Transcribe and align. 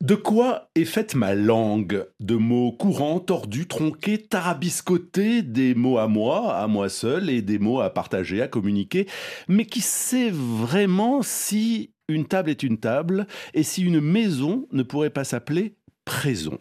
De 0.00 0.16
quoi 0.16 0.70
est 0.74 0.84
faite 0.84 1.14
ma 1.14 1.34
langue? 1.34 2.06
De 2.20 2.34
mots 2.34 2.72
courants, 2.72 3.20
tordus, 3.20 3.66
tronqués, 3.66 4.18
tarabiscotés, 4.18 5.42
des 5.42 5.74
mots 5.74 5.98
à 5.98 6.08
moi, 6.08 6.56
à 6.56 6.66
moi 6.66 6.88
seul, 6.88 7.30
et 7.30 7.42
des 7.42 7.58
mots 7.58 7.80
à 7.80 7.90
partager, 7.90 8.42
à 8.42 8.48
communiquer. 8.48 9.06
Mais 9.48 9.64
qui 9.64 9.80
sait 9.80 10.30
vraiment 10.30 11.22
si 11.22 11.92
une 12.08 12.26
table 12.26 12.50
est 12.50 12.62
une 12.62 12.78
table 12.78 13.26
et 13.54 13.62
si 13.62 13.82
une 13.82 14.00
maison 14.00 14.66
ne 14.72 14.82
pourrait 14.82 15.10
pas 15.10 15.24
s'appeler 15.24 15.76
prison? 16.04 16.58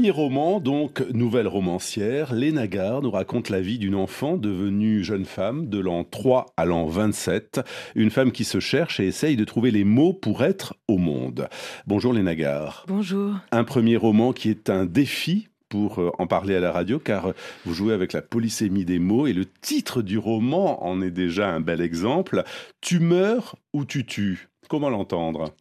Premier 0.00 0.12
roman, 0.12 0.60
donc 0.60 1.04
nouvelle 1.12 1.46
romancière, 1.46 2.32
Léna 2.32 2.66
Gare 2.66 3.02
nous 3.02 3.10
raconte 3.10 3.50
la 3.50 3.60
vie 3.60 3.76
d'une 3.76 3.94
enfant 3.94 4.38
devenue 4.38 5.04
jeune 5.04 5.26
femme 5.26 5.68
de 5.68 5.78
l'an 5.78 6.04
3 6.04 6.46
à 6.56 6.64
l'an 6.64 6.86
27, 6.86 7.60
une 7.96 8.08
femme 8.08 8.32
qui 8.32 8.44
se 8.44 8.60
cherche 8.60 8.98
et 8.98 9.08
essaye 9.08 9.36
de 9.36 9.44
trouver 9.44 9.70
les 9.70 9.84
mots 9.84 10.14
pour 10.14 10.42
être 10.42 10.74
au 10.88 10.96
monde. 10.96 11.50
Bonjour 11.86 12.14
Léna 12.14 12.34
Gare. 12.34 12.86
Bonjour. 12.88 13.34
Un 13.52 13.64
premier 13.64 13.98
roman 13.98 14.32
qui 14.32 14.48
est 14.48 14.70
un 14.70 14.86
défi 14.86 15.48
pour 15.68 16.00
euh, 16.00 16.10
en 16.18 16.26
parler 16.26 16.56
à 16.56 16.60
la 16.60 16.72
radio, 16.72 16.98
car 16.98 17.34
vous 17.66 17.74
jouez 17.74 17.92
avec 17.92 18.14
la 18.14 18.22
polysémie 18.22 18.86
des 18.86 18.98
mots 18.98 19.26
et 19.26 19.34
le 19.34 19.44
titre 19.44 20.00
du 20.00 20.16
roman 20.16 20.82
en 20.82 21.02
est 21.02 21.10
déjà 21.10 21.50
un 21.50 21.60
bel 21.60 21.82
exemple. 21.82 22.44
Tu 22.80 23.00
meurs 23.00 23.54
ou 23.74 23.84
tu 23.84 24.06
tues? 24.06 24.48
Comment 24.66 24.88
l'entendre? 24.88 25.52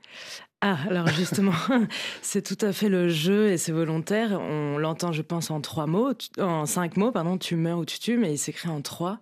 Ah, 0.62 0.78
alors 0.90 1.08
justement, 1.08 1.54
c'est 2.22 2.42
tout 2.42 2.66
à 2.66 2.74
fait 2.74 2.90
le 2.90 3.08
jeu 3.08 3.48
et 3.50 3.58
c'est 3.58 3.72
volontaire. 3.72 4.40
On 4.42 4.78
l'entend, 4.78 5.14
je 5.14 5.22
pense, 5.22 5.52
en 5.52 5.62
trois 5.62 5.88
mots, 5.88 6.12
en 6.38 6.66
cinq 6.66 6.98
mots, 6.98 7.12
pardon, 7.12 7.38
tu 7.38 7.56
meurs 7.56 7.80
ou 7.80 7.86
tu 7.86 7.98
tues, 8.00 8.18
mais 8.18 8.34
il 8.34 8.38
s'écrit 8.38 8.68
en 8.68 8.82
trois. 8.82 9.20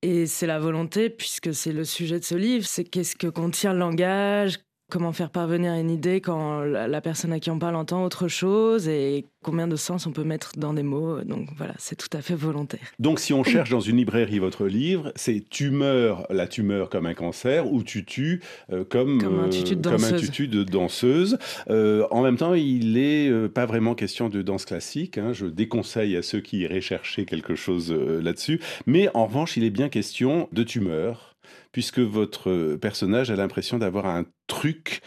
Et 0.00 0.26
c'est 0.26 0.46
la 0.46 0.58
volonté, 0.58 1.10
puisque 1.10 1.54
c'est 1.54 1.72
le 1.72 1.84
sujet 1.84 2.18
de 2.20 2.24
ce 2.24 2.34
livre, 2.34 2.66
c'est 2.66 2.84
qu'est-ce 2.84 3.16
que 3.16 3.26
contient 3.26 3.74
le 3.74 3.80
langage, 3.80 4.58
comment 4.90 5.12
faire 5.12 5.30
parvenir 5.30 5.72
une 5.74 5.90
idée 5.90 6.20
quand 6.20 6.60
la 6.60 7.00
personne 7.00 7.32
à 7.32 7.40
qui 7.40 7.50
on 7.50 7.58
parle 7.58 7.76
entend 7.76 8.04
autre 8.04 8.28
chose 8.28 8.88
et 8.88 9.26
combien 9.42 9.68
de 9.68 9.76
sens 9.76 10.06
on 10.06 10.12
peut 10.12 10.24
mettre 10.24 10.52
dans 10.56 10.74
des 10.74 10.82
mots. 10.82 11.22
Donc 11.22 11.48
voilà, 11.56 11.74
c'est 11.78 11.96
tout 11.96 12.14
à 12.16 12.20
fait 12.20 12.34
volontaire. 12.34 12.92
Donc 12.98 13.20
si 13.20 13.32
on 13.32 13.44
cherche 13.44 13.70
dans 13.70 13.80
une 13.80 13.96
librairie 13.96 14.38
votre 14.38 14.66
livre, 14.66 15.12
c'est 15.14 15.44
tumeur, 15.48 16.26
la 16.30 16.46
tumeur 16.46 16.88
comme 16.88 17.06
un 17.06 17.14
cancer 17.14 17.72
ou 17.72 17.82
tutu 17.82 18.42
euh, 18.72 18.84
comme, 18.84 19.20
comme, 19.20 19.40
un 19.40 19.48
tutu 19.48 19.76
de 19.76 19.80
danseuse. 19.80 20.20
Tutu 20.20 20.48
de 20.48 20.64
danseuse. 20.64 21.38
Euh, 21.70 22.06
en 22.10 22.22
même 22.22 22.36
temps, 22.36 22.54
il 22.54 22.94
n'est 22.94 23.28
euh, 23.28 23.48
pas 23.48 23.66
vraiment 23.66 23.94
question 23.94 24.28
de 24.28 24.42
danse 24.42 24.64
classique. 24.64 25.18
Hein. 25.18 25.32
Je 25.32 25.46
déconseille 25.46 26.16
à 26.16 26.22
ceux 26.22 26.40
qui 26.40 26.58
iraient 26.58 26.80
chercher 26.80 27.24
quelque 27.24 27.54
chose 27.54 27.92
là-dessus. 27.92 28.60
Mais 28.86 29.08
en 29.14 29.26
revanche, 29.26 29.56
il 29.56 29.64
est 29.64 29.70
bien 29.70 29.88
question 29.88 30.48
de 30.52 30.62
tumeur 30.64 31.35
puisque 31.72 31.98
votre 32.00 32.76
personnage 32.76 33.30
a 33.30 33.36
l'impression 33.36 33.78
d'avoir 33.78 34.06
un 34.06 34.24
truc 34.46 35.00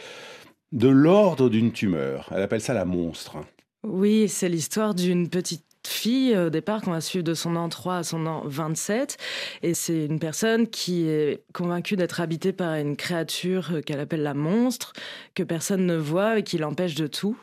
de 0.72 0.88
l'ordre 0.88 1.50
d'une 1.50 1.72
tumeur. 1.72 2.30
Elle 2.32 2.42
appelle 2.42 2.62
ça 2.62 2.74
la 2.74 2.86
monstre. 2.86 3.38
Oui, 3.84 4.28
c'est 4.28 4.50
l'histoire 4.50 4.94
d'une 4.94 5.30
petite 5.30 5.66
fille 5.88 6.38
au 6.38 6.50
départ 6.50 6.82
qu'on 6.82 6.92
va 6.92 7.02
suivre 7.02 7.24
de 7.24 7.34
son 7.34 7.56
an 7.56 7.70
3 7.70 7.98
à 7.98 8.04
son 8.04 8.26
an 8.26 8.44
27 8.46 9.18
et 9.64 9.74
c'est 9.74 10.06
une 10.06 10.20
personne 10.20 10.68
qui 10.68 11.08
est 11.08 11.44
convaincue 11.54 11.96
d'être 11.96 12.22
habitée 12.22 12.54
par 12.54 12.76
une 12.76 12.96
créature 12.96 13.82
qu'elle 13.86 14.00
appelle 14.00 14.24
la 14.24 14.34
monstre 14.34 14.94
que 15.36 15.44
personne 15.44 15.86
ne 15.86 15.96
voit 15.96 16.40
et 16.40 16.44
qui 16.44 16.58
l'empêche 16.58 16.96
de 16.96 17.08
tout. 17.08 17.38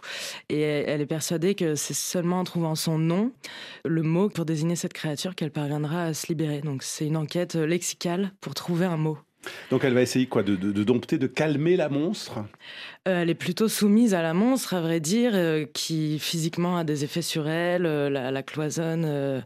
Et 0.49 0.61
elle 0.61 1.01
est 1.01 1.07
persuadée 1.07 1.55
que 1.55 1.75
c'est 1.75 1.95
seulement 1.95 2.41
en 2.41 2.45
trouvant 2.45 2.75
son 2.75 2.99
nom 2.99 3.33
le 3.85 4.03
mot 4.03 4.29
pour 4.29 4.45
désigner 4.45 4.77
cette 4.77 4.93
créature 4.93 5.35
qu'elle 5.35 5.51
parviendra 5.51 6.05
à 6.05 6.15
se 6.15 6.29
libérer. 6.29 6.61
Donc 6.61 6.83
c'est 6.83 7.07
une 7.07 7.17
enquête 7.17 7.55
lexicale 7.55 8.33
pour 8.41 8.55
trouver 8.55 8.87
un 8.87 8.97
mot 8.97 9.19
donc 9.71 9.85
elle 9.85 9.95
va 9.95 10.03
essayer 10.03 10.27
quoi 10.27 10.43
de, 10.43 10.57
dompter, 10.57 11.19
de 11.19 11.27
calmer 11.27 11.77
la 11.77 11.89
monstre? 11.89 12.39
Euh, 13.09 13.23
Elle 13.23 13.31
est 13.31 13.35
plutôt 13.35 13.69
soumise 13.69 14.15
à 14.15 14.23
la 14.23 14.35
monstre, 14.35 14.75
à 14.75 14.81
vrai 14.81 15.01
dire, 15.01 15.33
euh, 15.35 15.65
qui 15.73 16.19
physiquement 16.19 16.77
a 16.77 16.85
des 16.85 17.05
effets 17.05 17.23
sur 17.23 17.49
elle, 17.49 17.87
euh, 17.87 18.11
la, 18.11 18.43
cloisonne 18.43 19.45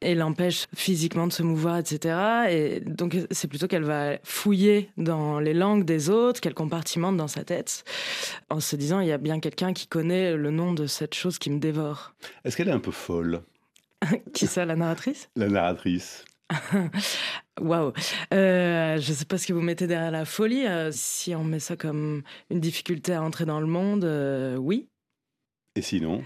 et 0.00 0.14
l'empêche 0.14 0.66
physiquement 0.74 1.26
de 1.26 1.32
se 1.32 1.42
mouvoir, 1.42 1.78
etc. 1.78 2.16
Et 2.50 2.80
donc 2.80 3.16
c'est 3.30 3.48
plutôt 3.48 3.66
qu'elle 3.66 3.84
va 3.84 4.18
fouiller 4.22 4.90
dans 4.96 5.40
les 5.40 5.54
langues 5.54 5.84
des 5.84 6.10
autres, 6.10 6.40
qu'elle 6.40 6.54
compartimente 6.54 7.16
dans 7.16 7.28
sa 7.28 7.44
tête, 7.44 7.84
en 8.48 8.60
se 8.60 8.76
disant 8.76 9.00
il 9.00 9.08
y 9.08 9.12
a 9.12 9.18
bien 9.18 9.40
quelqu'un 9.40 9.72
qui 9.72 9.86
connaît 9.86 10.36
le 10.36 10.50
nom 10.50 10.72
de 10.72 10.86
cette 10.86 11.14
chose 11.14 11.38
qui 11.38 11.50
me 11.50 11.58
dévore. 11.58 12.14
Est-ce 12.44 12.56
qu'elle 12.56 12.68
est 12.68 12.72
un 12.72 12.80
peu 12.80 12.90
folle? 12.90 13.42
Qui 14.34 14.46
ça, 14.46 14.64
la 14.64 14.76
narratrice? 14.76 15.28
La 15.36 15.48
narratrice. 15.48 16.24
Waouh. 17.60 17.92
Euh, 18.32 18.98
je 18.98 19.10
ne 19.10 19.16
sais 19.16 19.24
pas 19.24 19.38
ce 19.38 19.46
que 19.46 19.52
vous 19.52 19.60
mettez 19.60 19.86
derrière 19.86 20.10
la 20.10 20.24
folie. 20.24 20.66
Euh, 20.66 20.90
si 20.92 21.34
on 21.34 21.44
met 21.44 21.60
ça 21.60 21.76
comme 21.76 22.22
une 22.50 22.60
difficulté 22.60 23.12
à 23.12 23.22
entrer 23.22 23.44
dans 23.44 23.60
le 23.60 23.66
monde, 23.66 24.04
euh, 24.04 24.56
oui. 24.56 24.88
Et 25.76 25.82
sinon? 25.82 26.22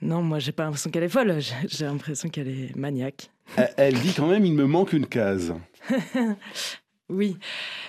Non, 0.00 0.22
moi, 0.22 0.38
j'ai 0.38 0.52
pas 0.52 0.64
l'impression 0.64 0.90
qu'elle 0.90 1.04
est 1.04 1.08
folle. 1.08 1.38
J'ai 1.68 1.84
l'impression 1.84 2.28
qu'elle 2.28 2.48
est 2.48 2.76
maniaque. 2.76 3.30
Elle 3.76 3.94
dit 3.94 4.14
quand 4.14 4.26
même, 4.26 4.44
il 4.44 4.54
me 4.54 4.66
manque 4.66 4.92
une 4.92 5.06
case. 5.06 5.54
Oui, 7.12 7.36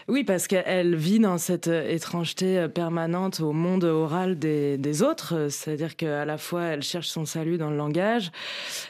oui, 0.10 0.26
parce 0.26 0.48
qu'elle 0.48 0.96
vit 0.96 1.20
dans 1.20 1.38
cette 1.38 1.70
euh, 1.70 1.90
étrangeté 1.90 2.60
euh, 2.60 2.68
permanente 2.68 3.40
au 3.40 3.54
monde 3.54 3.86
oral 3.86 4.38
des, 4.38 5.02
autres. 5.02 5.48
C'est-à-dire 5.50 5.96
qu'à 5.96 6.26
la 6.26 6.38
fois, 6.38 6.64
elle 6.64 6.84
cherche 6.84 7.08
son 7.08 7.26
salut 7.26 7.58
dans 7.58 7.70
le 7.70 7.78
langage, 7.78 8.32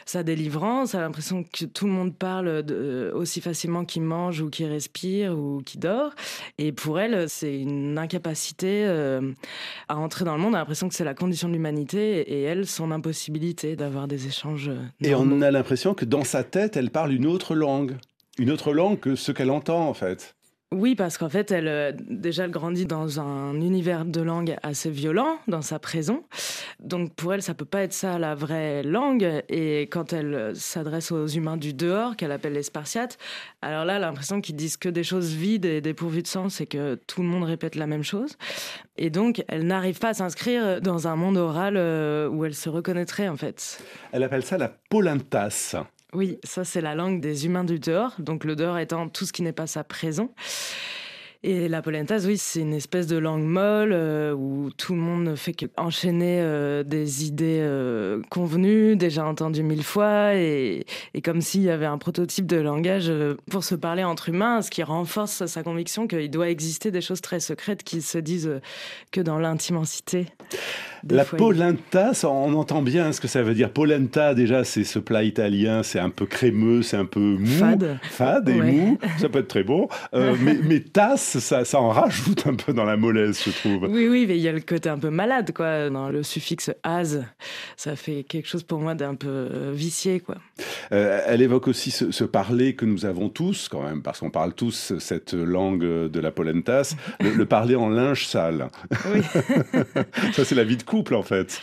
sa 0.04 0.22
délivrance. 0.22 0.94
Elle 0.94 1.00
a 1.00 1.02
l'impression 1.04 1.44
que 1.44 1.66
tout 1.66 1.86
le 1.86 1.92
monde 1.92 2.14
parle 2.14 2.62
de, 2.64 3.12
aussi 3.14 3.40
facilement 3.40 3.84
qu'il 3.84 4.02
mange 4.02 4.40
ou 4.40 4.50
qu'il 4.50 4.66
respire 4.66 5.38
ou 5.38 5.62
qu'il 5.64 5.80
dort. 5.80 6.10
Et 6.58 6.72
pour 6.72 6.98
elle, 6.98 7.28
c'est 7.28 7.60
une 7.60 7.96
incapacité 7.96 8.84
euh, 8.86 9.32
à 9.88 9.96
entrer 9.96 10.24
dans 10.24 10.34
le 10.34 10.42
monde. 10.42 10.52
Elle 10.52 10.56
a 10.56 10.60
l'impression 10.60 10.88
que 10.88 10.94
c'est 10.94 11.04
la 11.04 11.14
condition 11.14 11.48
de 11.48 11.54
l'humanité 11.54 12.20
et 12.32 12.42
elle, 12.42 12.66
son 12.66 12.90
impossibilité 12.90 13.76
d'avoir 13.76 14.08
des 14.08 14.26
échanges. 14.26 14.70
Et 15.00 15.14
on 15.14 15.40
a 15.42 15.50
l'impression 15.50 15.94
que 15.94 16.04
dans 16.04 16.24
sa 16.24 16.42
tête, 16.42 16.76
elle 16.76 16.90
parle 16.90 17.12
une 17.12 17.26
autre 17.26 17.54
langue 17.54 17.96
une 18.38 18.50
autre 18.50 18.72
langue 18.72 18.98
que 18.98 19.16
ce 19.16 19.32
qu'elle 19.32 19.50
entend 19.50 19.88
en 19.88 19.94
fait. 19.94 20.34
Oui, 20.74 20.96
parce 20.96 21.18
qu'en 21.18 21.28
fait, 21.28 21.52
elle 21.52 21.68
euh, 21.68 21.92
déjà 22.08 22.44
elle 22.44 22.50
grandit 22.50 22.84
dans 22.84 23.20
un 23.20 23.54
univers 23.60 24.04
de 24.04 24.20
langue 24.20 24.56
assez 24.64 24.90
violent 24.90 25.38
dans 25.46 25.62
sa 25.62 25.78
prison. 25.78 26.24
Donc 26.80 27.14
pour 27.14 27.32
elle, 27.32 27.42
ça 27.42 27.54
peut 27.54 27.64
pas 27.64 27.82
être 27.82 27.92
ça 27.92 28.18
la 28.18 28.34
vraie 28.34 28.82
langue. 28.82 29.44
Et 29.48 29.82
quand 29.82 30.12
elle 30.12 30.34
euh, 30.34 30.54
s'adresse 30.54 31.12
aux 31.12 31.28
humains 31.28 31.56
du 31.56 31.74
dehors, 31.74 32.16
qu'elle 32.16 32.32
appelle 32.32 32.54
les 32.54 32.64
Spartiates, 32.64 33.18
alors 33.62 33.84
là, 33.84 33.96
elle 33.96 34.02
a 34.02 34.06
l'impression 34.06 34.40
qu'ils 34.40 34.56
disent 34.56 34.76
que 34.76 34.88
des 34.88 35.04
choses 35.04 35.32
vides 35.32 35.64
et 35.64 35.80
dépourvues 35.80 36.22
de 36.22 36.26
sens 36.26 36.60
et 36.60 36.66
que 36.66 36.96
tout 37.06 37.22
le 37.22 37.28
monde 37.28 37.44
répète 37.44 37.76
la 37.76 37.86
même 37.86 38.02
chose. 38.02 38.36
Et 38.96 39.10
donc, 39.10 39.44
elle 39.46 39.66
n'arrive 39.68 40.00
pas 40.00 40.08
à 40.08 40.14
s'inscrire 40.14 40.80
dans 40.80 41.06
un 41.06 41.14
monde 41.14 41.36
oral 41.36 41.74
euh, 41.76 42.28
où 42.28 42.44
elle 42.44 42.54
se 42.54 42.68
reconnaîtrait 42.68 43.28
en 43.28 43.36
fait. 43.36 43.80
Elle 44.10 44.24
appelle 44.24 44.44
ça 44.44 44.58
la 44.58 44.72
polintas. 44.90 45.76
Oui, 46.14 46.38
ça 46.44 46.64
c'est 46.64 46.80
la 46.80 46.94
langue 46.94 47.20
des 47.20 47.46
humains 47.46 47.64
du 47.64 47.78
dehors, 47.78 48.14
donc 48.18 48.44
le 48.44 48.54
dehors 48.54 48.78
étant 48.78 49.08
tout 49.08 49.26
ce 49.26 49.32
qui 49.32 49.42
n'est 49.42 49.52
pas 49.52 49.66
sa 49.66 49.82
présent. 49.84 50.30
Et 51.46 51.68
la 51.68 51.82
polentas, 51.82 52.24
oui, 52.24 52.38
c'est 52.38 52.60
une 52.60 52.72
espèce 52.72 53.06
de 53.06 53.18
langue 53.18 53.42
molle 53.42 53.92
euh, 53.92 54.32
où 54.32 54.70
tout 54.70 54.94
le 54.94 55.00
monde 55.00 55.24
ne 55.24 55.34
fait 55.34 55.52
qu'enchaîner 55.52 56.40
euh, 56.40 56.84
des 56.84 57.26
idées 57.26 57.58
euh, 57.60 58.22
convenues, 58.30 58.96
déjà 58.96 59.26
entendues 59.26 59.62
mille 59.62 59.82
fois, 59.82 60.34
et, 60.36 60.86
et 61.12 61.20
comme 61.20 61.42
s'il 61.42 61.60
y 61.60 61.68
avait 61.68 61.84
un 61.84 61.98
prototype 61.98 62.46
de 62.46 62.56
langage 62.56 63.12
pour 63.50 63.62
se 63.62 63.74
parler 63.74 64.04
entre 64.04 64.30
humains, 64.30 64.62
ce 64.62 64.70
qui 64.70 64.82
renforce 64.82 65.44
sa 65.44 65.62
conviction 65.62 66.06
qu'il 66.06 66.30
doit 66.30 66.48
exister 66.48 66.90
des 66.90 67.02
choses 67.02 67.20
très 67.20 67.40
secrètes 67.40 67.82
qui 67.82 68.00
se 68.00 68.16
disent 68.16 68.60
que 69.12 69.20
dans 69.20 69.38
l'intimité. 69.38 70.28
La 71.10 71.24
polenta, 71.24 72.12
on 72.24 72.54
entend 72.54 72.82
bien 72.82 73.12
ce 73.12 73.20
que 73.20 73.28
ça 73.28 73.42
veut 73.42 73.54
dire. 73.54 73.70
Polenta, 73.70 74.34
déjà, 74.34 74.64
c'est 74.64 74.84
ce 74.84 74.98
plat 74.98 75.22
italien, 75.22 75.82
c'est 75.82 75.98
un 75.98 76.10
peu 76.10 76.26
crémeux, 76.26 76.82
c'est 76.82 76.96
un 76.96 77.04
peu 77.04 77.20
mou. 77.20 77.46
Fade. 77.46 77.98
Fade 78.02 78.48
et 78.48 78.60
mou. 78.60 78.98
Ça 79.18 79.28
peut 79.28 79.40
être 79.40 79.48
très 79.48 79.64
bon. 79.64 79.88
Euh, 80.14 80.34
mais, 80.40 80.58
mais, 80.62 80.80
tasse, 80.80 81.38
ça, 81.38 81.64
ça 81.64 81.80
en 81.80 81.90
rajoute 81.90 82.46
un 82.46 82.54
peu 82.54 82.72
dans 82.72 82.84
la 82.84 82.96
mollesse, 82.96 83.44
je 83.44 83.50
trouve. 83.50 83.88
Oui, 83.90 84.08
oui, 84.08 84.26
mais 84.26 84.36
il 84.36 84.42
y 84.42 84.48
a 84.48 84.52
le 84.52 84.60
côté 84.60 84.88
un 84.88 84.98
peu 84.98 85.10
malade, 85.10 85.52
quoi. 85.54 85.88
Dans 85.88 86.08
le 86.08 86.22
suffixe 86.22 86.70
as, 86.82 87.18
ça 87.76 87.96
fait 87.96 88.24
quelque 88.24 88.48
chose 88.48 88.62
pour 88.62 88.80
moi 88.80 88.94
d'un 88.94 89.14
peu 89.14 89.28
euh, 89.28 89.72
vicié, 89.74 90.20
quoi. 90.20 90.36
Euh, 90.92 91.20
elle 91.26 91.42
évoque 91.42 91.68
aussi 91.68 91.90
ce, 91.90 92.24
parler 92.24 92.74
que 92.74 92.84
nous 92.84 93.06
avons 93.06 93.28
tous, 93.28 93.68
quand 93.68 93.82
même, 93.82 94.02
parce 94.02 94.20
qu'on 94.20 94.30
parle 94.30 94.54
tous 94.54 94.94
cette 94.98 95.34
langue 95.34 95.84
de 95.84 96.20
la 96.20 96.30
polentas, 96.30 96.96
le, 97.20 97.30
le 97.30 97.46
parler 97.46 97.76
en 97.76 97.88
linge 97.88 98.26
sale. 98.26 98.68
Oui. 99.12 99.20
ça, 100.32 100.44
c'est 100.44 100.54
la 100.54 100.64
vie 100.64 100.76
de 100.76 100.82
en 101.16 101.22
fait. 101.22 101.60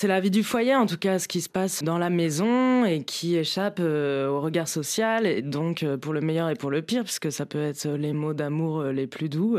C'est 0.00 0.08
la 0.08 0.20
vie 0.20 0.30
du 0.30 0.42
foyer, 0.42 0.74
en 0.74 0.86
tout 0.86 0.96
cas, 0.96 1.18
ce 1.18 1.28
qui 1.28 1.42
se 1.42 1.50
passe 1.50 1.82
dans 1.82 1.98
la 1.98 2.08
maison 2.08 2.86
et 2.86 3.02
qui 3.02 3.36
échappe 3.36 3.80
euh, 3.80 4.30
au 4.30 4.40
regard 4.40 4.66
social, 4.66 5.26
et 5.26 5.42
donc 5.42 5.82
euh, 5.82 5.98
pour 5.98 6.14
le 6.14 6.22
meilleur 6.22 6.48
et 6.48 6.54
pour 6.54 6.70
le 6.70 6.80
pire, 6.80 7.04
puisque 7.04 7.30
ça 7.30 7.44
peut 7.44 7.60
être 7.60 7.86
les 7.86 8.14
mots 8.14 8.32
d'amour 8.32 8.80
euh, 8.80 8.92
les 8.92 9.06
plus 9.06 9.28
doux, 9.28 9.58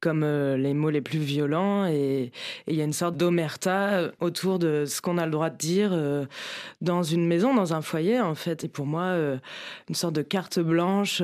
comme 0.00 0.26
les 0.26 0.74
mots 0.74 0.90
les 0.90 1.00
plus 1.00 1.20
violents, 1.20 1.86
et 1.86 2.32
il 2.66 2.74
y 2.74 2.82
a 2.82 2.84
une 2.84 2.92
sorte 2.92 3.16
d'omerta 3.16 4.10
autour 4.20 4.58
de 4.58 4.84
ce 4.84 5.00
qu'on 5.00 5.16
a 5.16 5.24
le 5.24 5.32
droit 5.32 5.48
de 5.48 5.56
dire 5.56 5.98
dans 6.82 7.02
une 7.02 7.26
maison, 7.26 7.54
dans 7.54 7.72
un 7.72 7.80
foyer, 7.80 8.20
en 8.20 8.34
fait. 8.34 8.64
Et 8.64 8.68
pour 8.68 8.84
moi, 8.84 9.16
une 9.88 9.94
sorte 9.94 10.14
de 10.14 10.20
carte 10.20 10.58
blanche 10.58 11.22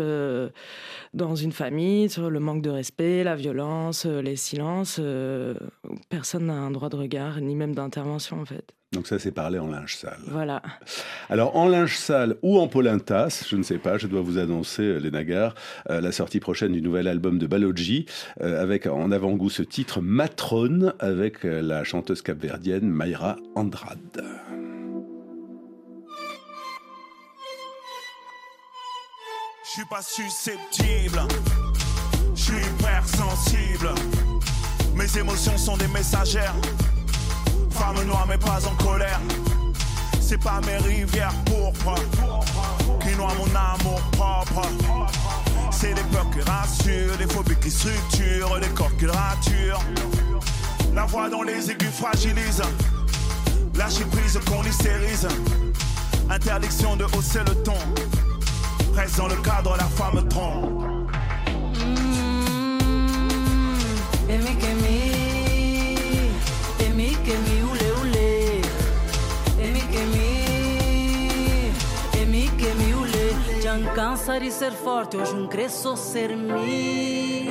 dans 1.12 1.34
une 1.34 1.52
famille 1.52 2.08
sur 2.08 2.30
le 2.30 2.40
manque 2.40 2.62
de 2.62 2.70
respect, 2.70 3.24
la 3.24 3.36
violence, 3.36 4.06
les 4.06 4.36
silences. 4.36 4.98
personne 6.08 6.46
n'a 6.46 6.54
un 6.54 6.70
droit 6.70 6.88
de 6.88 6.96
regard, 6.96 7.42
ni 7.42 7.54
même 7.54 7.74
d'intervention, 7.74 8.40
en 8.40 8.46
fait. 8.46 8.53
Donc 8.94 9.08
ça, 9.08 9.18
c'est 9.18 9.32
parlé 9.32 9.58
en 9.58 9.66
linge 9.66 9.96
sale. 9.96 10.20
Voilà. 10.28 10.62
Alors 11.28 11.56
en 11.56 11.68
linge 11.68 11.96
sale 11.96 12.36
ou 12.42 12.58
en 12.58 12.68
polintas, 12.68 13.44
je 13.48 13.56
ne 13.56 13.64
sais 13.64 13.78
pas, 13.78 13.98
je 13.98 14.06
dois 14.06 14.20
vous 14.20 14.38
annoncer, 14.38 14.82
euh, 14.82 14.98
les 14.98 15.10
Nagars, 15.10 15.54
euh, 15.90 16.00
la 16.00 16.12
sortie 16.12 16.38
prochaine 16.38 16.72
du 16.72 16.80
nouvel 16.80 17.08
album 17.08 17.38
de 17.38 17.46
Balogi, 17.46 18.06
euh, 18.40 18.62
avec 18.62 18.86
en 18.86 19.10
avant-goût 19.10 19.50
ce 19.50 19.62
titre 19.62 20.00
Matrone, 20.00 20.94
avec 21.00 21.42
la 21.42 21.82
chanteuse 21.82 22.22
capverdienne 22.22 22.88
Mayra 22.88 23.36
Andrade. 23.56 24.24
Je 29.64 29.80
suis 29.80 29.88
pas 29.90 30.02
susceptible, 30.02 31.20
je 32.36 32.42
suis 32.42 32.54
hypersensible. 32.54 33.88
Mes 34.94 35.18
émotions 35.18 35.58
sont 35.58 35.76
des 35.76 35.88
messagères 35.88 36.54
Femme 37.74 38.04
noire 38.06 38.26
mais 38.28 38.38
pas 38.38 38.60
en 38.66 38.84
colère. 38.84 39.20
C'est 40.20 40.38
pas 40.38 40.60
mes 40.64 40.76
rivières 40.78 41.34
pourpres 41.44 41.96
qui 43.00 43.16
noient 43.16 43.34
mon 43.36 43.46
amour 43.54 44.00
propre. 44.12 44.62
C'est 45.70 45.92
des 45.92 46.02
peurs 46.04 46.30
qui 46.30 46.40
rassurent, 46.40 47.16
des 47.18 47.26
phobies 47.26 47.56
qui 47.60 47.70
structurent, 47.70 48.60
des 48.60 48.68
corps 48.68 48.96
qui 48.96 49.06
raturent. 49.06 49.80
La 50.94 51.04
voix 51.04 51.28
dans 51.28 51.42
les 51.42 51.70
aigus 51.70 51.90
fragilise, 51.90 52.62
lâcher 53.76 54.04
prise 54.04 54.38
qu'on 54.46 54.62
hystérise. 54.62 55.28
Interdiction 56.30 56.96
de 56.96 57.04
hausser 57.04 57.40
le 57.40 57.54
ton, 57.64 57.76
reste 58.94 59.18
dans 59.18 59.28
le 59.28 59.36
cadre, 59.36 59.76
la 59.76 59.84
femme 59.84 60.26
trompe. 60.28 60.93
Cansa 73.82 74.38
di 74.38 74.50
ser 74.50 74.72
forte, 74.72 75.16
hoje 75.16 75.34
não 75.34 75.48
cresço 75.48 75.96
ser 75.96 76.36
mim. 76.36 77.48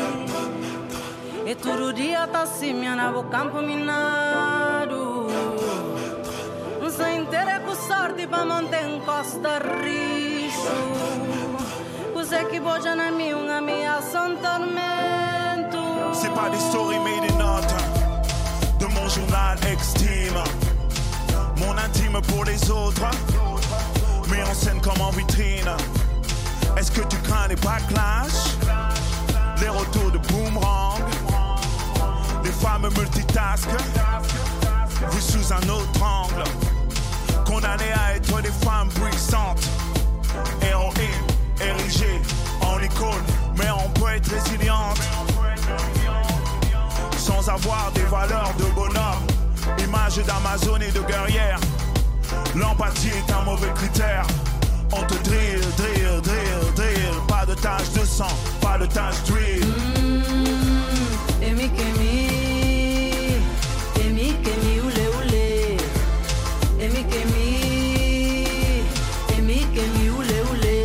E 1.45 1.55
todo 1.55 1.93
dia 1.93 2.25
tá 2.27 2.43
assim, 2.43 2.73
minha 2.73 2.95
nabo 2.95 3.23
campo 3.23 3.61
minado. 3.61 5.27
Não 6.81 6.89
sei 6.89 7.17
inteira 7.17 7.59
com 7.59 7.75
sorte 7.75 8.25
pra 8.27 8.45
manter 8.45 8.85
em 8.85 8.99
costa 9.01 9.59
risco. 9.81 10.71
Cos'è 12.13 12.45
che 12.47 12.59
bogia 12.59 12.95
na 12.95 13.11
mia, 13.11 13.35
una 13.35 13.57
ameaça, 13.57 14.21
un 14.21 14.37
tormento. 14.37 15.79
C'est 16.13 16.33
pas 16.33 16.49
des 16.49 16.61
stories 16.69 16.99
made 16.99 17.29
in 17.29 17.41
art, 17.41 17.67
de 18.79 18.85
mon 18.85 19.09
journal 19.09 19.57
extime. 19.71 20.41
Mon 21.57 21.77
intime 21.77 22.21
pour 22.21 22.45
les 22.45 22.71
autres, 22.71 23.05
mais 24.29 24.43
en 24.43 24.53
scène 24.53 24.79
comme 24.81 25.01
en 25.01 25.11
vitrine. 25.11 25.75
Est-ce 26.83 26.91
que 26.91 27.07
tu 27.07 27.15
crains 27.19 27.47
les 27.47 27.55
backlash? 27.55 28.57
Les 29.61 29.69
retours 29.69 30.11
de 30.11 30.17
boomerang. 30.17 30.99
Les 32.43 32.51
femmes 32.51 32.89
multitask 32.97 33.69
Vues 35.09 35.21
sous 35.21 35.53
un 35.53 35.69
autre 35.69 36.03
angle. 36.03 36.43
Condamnées 37.45 37.93
à 37.93 38.17
être 38.17 38.41
des 38.41 38.51
femmes 38.51 38.89
puissantes 38.89 39.65
Héroïnes, 40.61 41.25
érigées 41.61 42.21
en 42.59 42.77
icône 42.81 43.23
Mais 43.57 43.71
on 43.71 43.89
peut 43.91 44.15
être 44.17 44.29
résiliente. 44.29 44.99
Sans 47.15 47.47
avoir 47.47 47.93
des 47.93 48.03
valeurs 48.03 48.53
de 48.59 48.65
bonhomme 48.75 49.25
Image 49.79 50.17
d'Amazon 50.17 50.81
et 50.81 50.91
de 50.91 50.99
guerrière. 50.99 51.61
L'empathie 52.53 53.07
est 53.07 53.31
un 53.31 53.43
mauvais 53.43 53.71
critère. 53.73 54.27
On 54.91 55.01
te 55.03 55.13
drill, 55.23 55.61
drill, 55.77 56.21
drill, 56.21 56.21
drill. 56.21 56.23
Pas 56.23 56.31
de 56.31 56.42
tache 57.63 57.93
de 57.93 58.05
sang, 58.05 58.35
pas 58.59 58.77
de 58.77 58.85
tache 58.85 59.23
d'huile. 59.23 59.65
Mmh, 59.65 61.43
emi 61.47 61.67
kemi, 61.77 62.15
emi 64.05 64.27
kemi 64.45 64.73
oulé 64.85 65.05
oulé. 65.17 65.77
Emi 66.85 67.01
kemi, 67.13 67.47
emi 69.37 69.59
kemi 69.75 70.03
oulé 70.15 70.37
oulé. 70.49 70.81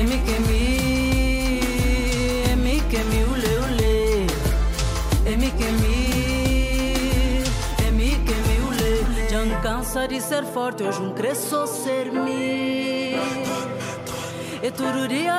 Emi 0.00 0.18
kemi, 0.26 0.62
emi 2.52 2.74
kemi 2.92 3.20
oulé 3.30 3.52
oulé. 3.64 3.96
Emi 5.32 5.50
kemi, 5.60 5.96
emi 7.86 8.10
kemi 8.28 8.56
oulé. 8.66 8.90
Já 9.30 9.60
cansa 9.62 10.08
de 10.08 10.20
ser 10.20 10.44
forte, 10.44 10.82
hoje 10.82 11.00
não 11.00 11.14
cresço 11.14 11.66
ser 11.68 12.10
mim. 12.10 12.75
E 14.66 14.72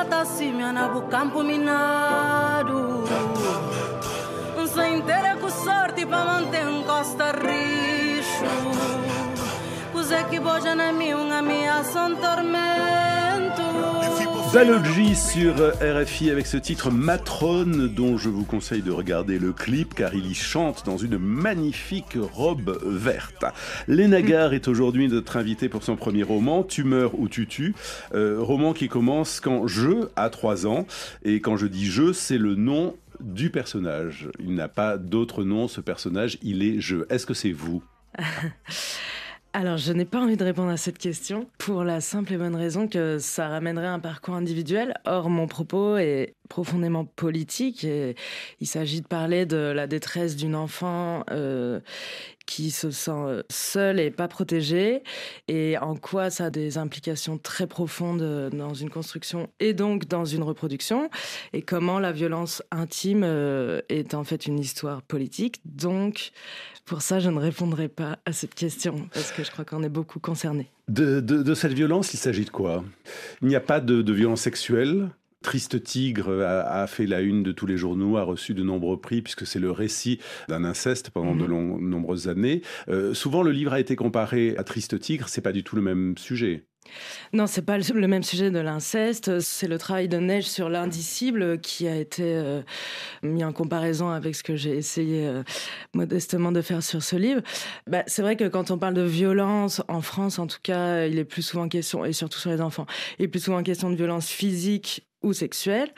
tá 0.08 0.22
assim, 0.22 0.52
minha 0.54 0.72
nabo 0.72 1.02
campo 1.02 1.42
minado. 1.42 3.04
Sem 4.72 4.98
inteira 4.98 5.36
com 5.36 5.50
sorte 5.50 6.06
pra 6.06 6.24
manter 6.24 6.66
um 6.66 6.82
costa 6.82 7.32
rixo. 7.32 8.44
Cos'è 9.92 10.22
que 10.30 10.40
boja 10.40 10.74
na 10.74 10.92
minha, 10.92 11.38
ameaça, 11.38 12.04
um 12.04 12.16
tormento. 12.16 13.27
Zalogy 14.58 15.14
sur 15.14 15.54
RFI 15.80 16.32
avec 16.32 16.48
ce 16.48 16.56
titre 16.56 16.90
Matrone 16.90 17.86
dont 17.86 18.18
je 18.18 18.28
vous 18.28 18.44
conseille 18.44 18.82
de 18.82 18.90
regarder 18.90 19.38
le 19.38 19.52
clip 19.52 19.94
car 19.94 20.14
il 20.14 20.28
y 20.28 20.34
chante 20.34 20.84
dans 20.84 20.96
une 20.96 21.16
magnifique 21.16 22.18
robe 22.20 22.76
verte. 22.84 23.44
Léna 23.86 24.20
Gare 24.20 24.54
est 24.54 24.66
aujourd'hui 24.66 25.06
notre 25.06 25.36
invitée 25.36 25.68
pour 25.68 25.84
son 25.84 25.94
premier 25.94 26.24
roman, 26.24 26.64
Tu 26.64 26.82
meurs 26.82 27.16
ou 27.20 27.28
tu 27.28 27.46
tues, 27.46 27.72
euh, 28.14 28.38
roman 28.40 28.72
qui 28.72 28.88
commence 28.88 29.38
quand 29.38 29.68
je 29.68 30.08
a 30.16 30.28
3 30.28 30.66
ans 30.66 30.88
et 31.22 31.40
quand 31.40 31.56
je 31.56 31.68
dis 31.68 31.86
je 31.86 32.12
c'est 32.12 32.36
le 32.36 32.56
nom 32.56 32.96
du 33.20 33.50
personnage. 33.50 34.28
Il 34.40 34.56
n'a 34.56 34.66
pas 34.66 34.98
d'autre 34.98 35.44
nom 35.44 35.68
ce 35.68 35.80
personnage, 35.80 36.36
il 36.42 36.64
est 36.64 36.80
je. 36.80 36.96
Est-ce 37.10 37.26
que 37.26 37.34
c'est 37.34 37.52
vous? 37.52 37.80
alors, 39.54 39.78
je 39.78 39.92
n'ai 39.92 40.04
pas 40.04 40.20
envie 40.20 40.36
de 40.36 40.44
répondre 40.44 40.70
à 40.70 40.76
cette 40.76 40.98
question 40.98 41.48
pour 41.56 41.82
la 41.82 42.02
simple 42.02 42.34
et 42.34 42.36
bonne 42.36 42.54
raison 42.54 42.86
que 42.86 43.18
ça 43.18 43.48
ramènerait 43.48 43.86
un 43.86 43.98
parcours 43.98 44.34
individuel. 44.34 44.94
Or, 45.06 45.30
mon 45.30 45.46
propos 45.46 45.96
est 45.96 46.34
profondément 46.50 47.06
politique 47.06 47.82
et 47.82 48.14
il 48.60 48.66
s'agit 48.66 49.00
de 49.00 49.06
parler 49.06 49.46
de 49.46 49.56
la 49.56 49.86
détresse 49.86 50.36
d'une 50.36 50.54
enfant 50.54 51.24
euh, 51.30 51.80
qui 52.48 52.70
se 52.70 52.90
sent 52.90 53.44
seule 53.50 54.00
et 54.00 54.10
pas 54.10 54.26
protégée 54.26 55.02
et 55.48 55.76
en 55.76 55.96
quoi 55.96 56.30
ça 56.30 56.46
a 56.46 56.50
des 56.50 56.78
implications 56.78 57.36
très 57.36 57.66
profondes 57.66 58.50
dans 58.50 58.72
une 58.72 58.88
construction 58.88 59.50
et 59.60 59.74
donc 59.74 60.06
dans 60.06 60.24
une 60.24 60.42
reproduction 60.42 61.10
et 61.52 61.60
comment 61.60 61.98
la 61.98 62.10
violence 62.10 62.62
intime 62.70 63.22
est 63.88 64.14
en 64.14 64.24
fait 64.24 64.46
une 64.46 64.58
histoire 64.58 65.02
politique. 65.02 65.60
Donc, 65.66 66.32
pour 66.84 67.02
ça, 67.02 67.20
je 67.20 67.28
ne 67.28 67.38
répondrai 67.38 67.88
pas 67.88 68.18
à 68.24 68.32
cette 68.32 68.54
question, 68.54 69.08
parce 69.12 69.30
que 69.30 69.44
je 69.44 69.50
crois 69.50 69.64
qu'on 69.66 69.82
est 69.82 69.90
beaucoup 69.90 70.20
concernés. 70.20 70.70
De, 70.88 71.54
cette 71.54 71.74
violence, 71.74 72.14
il 72.14 72.16
s'agit 72.16 72.46
de 72.46 72.50
quoi? 72.50 72.82
Il 73.42 73.48
n'y 73.48 73.56
a 73.56 73.60
pas 73.60 73.80
de, 73.80 74.12
violence 74.12 74.40
sexuelle? 74.40 75.10
Triste 75.42 75.82
Tigre 75.82 76.42
a, 76.42 76.86
fait 76.86 77.06
la 77.06 77.20
une 77.20 77.42
de 77.42 77.52
tous 77.52 77.66
les 77.66 77.76
journaux, 77.76 78.16
a 78.16 78.22
reçu 78.22 78.54
de 78.54 78.62
nombreux 78.62 79.00
prix 79.00 79.22
puisque 79.22 79.46
c'est 79.46 79.60
le 79.60 79.70
récit 79.70 80.18
d'un 80.48 80.64
inceste 80.64 81.10
pendant 81.10 81.36
de 81.36 81.46
mhm. 81.46 81.88
nombreuses 81.88 82.28
années. 82.28 82.62
Euh, 82.88 83.14
souvent, 83.14 83.42
le 83.42 83.52
livre 83.52 83.72
a 83.72 83.80
été 83.80 83.96
comparé 83.96 84.54
à 84.56 84.64
Triste 84.64 84.98
Tigre, 84.98 85.28
c'est 85.28 85.40
pas 85.40 85.52
du 85.52 85.62
tout 85.62 85.76
le 85.76 85.82
même 85.82 86.16
sujet. 86.18 86.64
Non, 87.32 87.46
c'est 87.46 87.62
pas 87.62 87.78
le 87.78 88.06
même 88.06 88.22
sujet 88.22 88.50
de 88.50 88.58
l'inceste. 88.58 89.40
C'est 89.40 89.68
le 89.68 89.78
travail 89.78 90.08
de 90.08 90.16
Neige 90.18 90.46
sur 90.46 90.68
l'indicible 90.68 91.60
qui 91.60 91.86
a 91.86 91.96
été 91.96 92.22
euh, 92.24 92.62
mis 93.22 93.44
en 93.44 93.52
comparaison 93.52 94.08
avec 94.08 94.34
ce 94.34 94.42
que 94.42 94.56
j'ai 94.56 94.76
essayé 94.76 95.26
euh, 95.26 95.42
modestement 95.94 96.52
de 96.52 96.62
faire 96.62 96.82
sur 96.82 97.02
ce 97.02 97.16
livre. 97.16 97.42
Bah, 97.86 98.04
c'est 98.06 98.22
vrai 98.22 98.36
que 98.36 98.48
quand 98.48 98.70
on 98.70 98.78
parle 98.78 98.94
de 98.94 99.02
violence 99.02 99.82
en 99.88 100.00
France, 100.00 100.38
en 100.38 100.46
tout 100.46 100.60
cas, 100.62 101.06
il 101.06 101.18
est 101.18 101.24
plus 101.24 101.42
souvent 101.42 101.68
question, 101.68 102.04
et 102.04 102.12
surtout 102.12 102.38
sur 102.38 102.50
les 102.50 102.60
enfants, 102.60 102.86
il 103.18 103.26
est 103.26 103.28
plus 103.28 103.40
souvent 103.40 103.62
question 103.62 103.90
de 103.90 103.96
violence 103.96 104.28
physique 104.28 105.07
ou 105.22 105.32
sexuelle. 105.32 105.90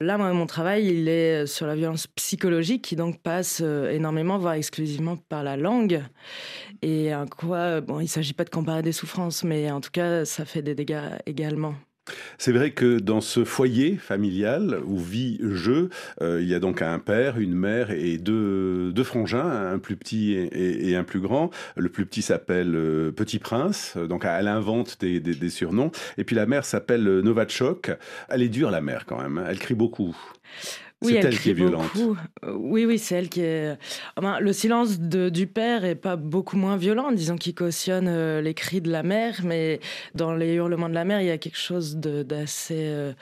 Là, 0.00 0.18
mon 0.18 0.46
travail, 0.46 0.86
il 0.86 1.08
est 1.08 1.46
sur 1.46 1.66
la 1.66 1.74
violence 1.74 2.06
psychologique 2.06 2.82
qui 2.82 2.96
donc 2.96 3.20
passe 3.20 3.60
euh, 3.62 3.90
énormément, 3.90 4.38
voire 4.38 4.54
exclusivement 4.54 5.16
par 5.16 5.42
la 5.42 5.56
langue. 5.56 6.02
Et 6.82 7.14
en 7.14 7.26
quoi, 7.26 7.80
bon, 7.80 8.00
il 8.00 8.04
ne 8.04 8.08
s'agit 8.08 8.34
pas 8.34 8.44
de 8.44 8.50
comparer 8.50 8.82
des 8.82 8.92
souffrances, 8.92 9.44
mais 9.44 9.70
en 9.70 9.80
tout 9.80 9.90
cas, 9.90 10.24
ça 10.24 10.44
fait 10.44 10.62
des 10.62 10.74
dégâts 10.74 11.00
également. 11.26 11.74
C'est 12.38 12.52
vrai 12.52 12.70
que 12.70 12.98
dans 12.98 13.20
ce 13.20 13.44
foyer 13.44 13.96
familial 13.96 14.80
où 14.86 14.98
vit 14.98 15.38
je, 15.42 15.88
euh, 16.20 16.40
il 16.40 16.48
y 16.48 16.54
a 16.54 16.60
donc 16.60 16.82
un 16.82 16.98
père, 16.98 17.38
une 17.38 17.54
mère 17.54 17.90
et 17.90 18.18
deux, 18.18 18.92
deux 18.92 19.04
frangins, 19.04 19.46
un 19.72 19.78
plus 19.78 19.96
petit 19.96 20.32
et, 20.32 20.96
un 20.96 21.04
plus 21.04 21.20
grand. 21.20 21.50
Le 21.76 21.88
plus 21.88 22.06
petit 22.06 22.22
s'appelle 22.22 22.74
euh, 22.74 23.10
Petit 23.12 23.38
Prince, 23.38 23.96
donc 23.96 24.24
elle 24.24 24.48
invente 24.48 24.98
des, 25.00 25.20
des, 25.20 25.50
surnoms. 25.50 25.90
Et 26.16 26.24
puis 26.24 26.36
la 26.36 26.46
mère 26.46 26.64
s'appelle 26.64 27.02
Novachok. 27.20 27.90
Elle 28.28 28.42
est 28.42 28.48
dure 28.48 28.70
la 28.70 28.80
mère 28.80 29.06
quand 29.06 29.20
même, 29.20 29.38
hein. 29.38 29.44
elle 29.48 29.58
crie 29.58 29.74
beaucoup. 29.74 30.16
Oui, 31.02 31.12
c'est 31.12 31.28
elle, 31.28 31.38
qui 31.38 31.50
est 31.50 31.54
violente. 31.54 31.90
Euh, 32.44 32.54
oui, 32.56 32.84
oui, 32.84 32.98
c'est 32.98 33.14
elle 33.14 33.28
qui 33.28 33.40
est. 33.40 33.78
le 34.16 34.52
silence 34.52 34.98
de, 34.98 35.28
du 35.28 35.46
père 35.46 35.84
est 35.84 35.94
pas 35.94 36.16
beaucoup 36.16 36.56
moins 36.56 36.76
violent, 36.76 37.12
disons 37.12 37.36
qu'il 37.36 37.54
cautionne 37.54 38.08
euh, 38.08 38.40
les 38.40 38.52
cris 38.52 38.80
de 38.80 38.90
la 38.90 39.04
mère, 39.04 39.40
mais 39.44 39.78
dans 40.16 40.34
les 40.34 40.54
hurlements 40.54 40.88
de 40.88 40.94
la 40.94 41.04
mère, 41.04 41.20
il 41.20 41.28
y 41.28 41.30
a 41.30 41.38
quelque 41.38 41.58
chose 41.58 41.96
d'assez 41.96 42.88
euh, 42.88 43.12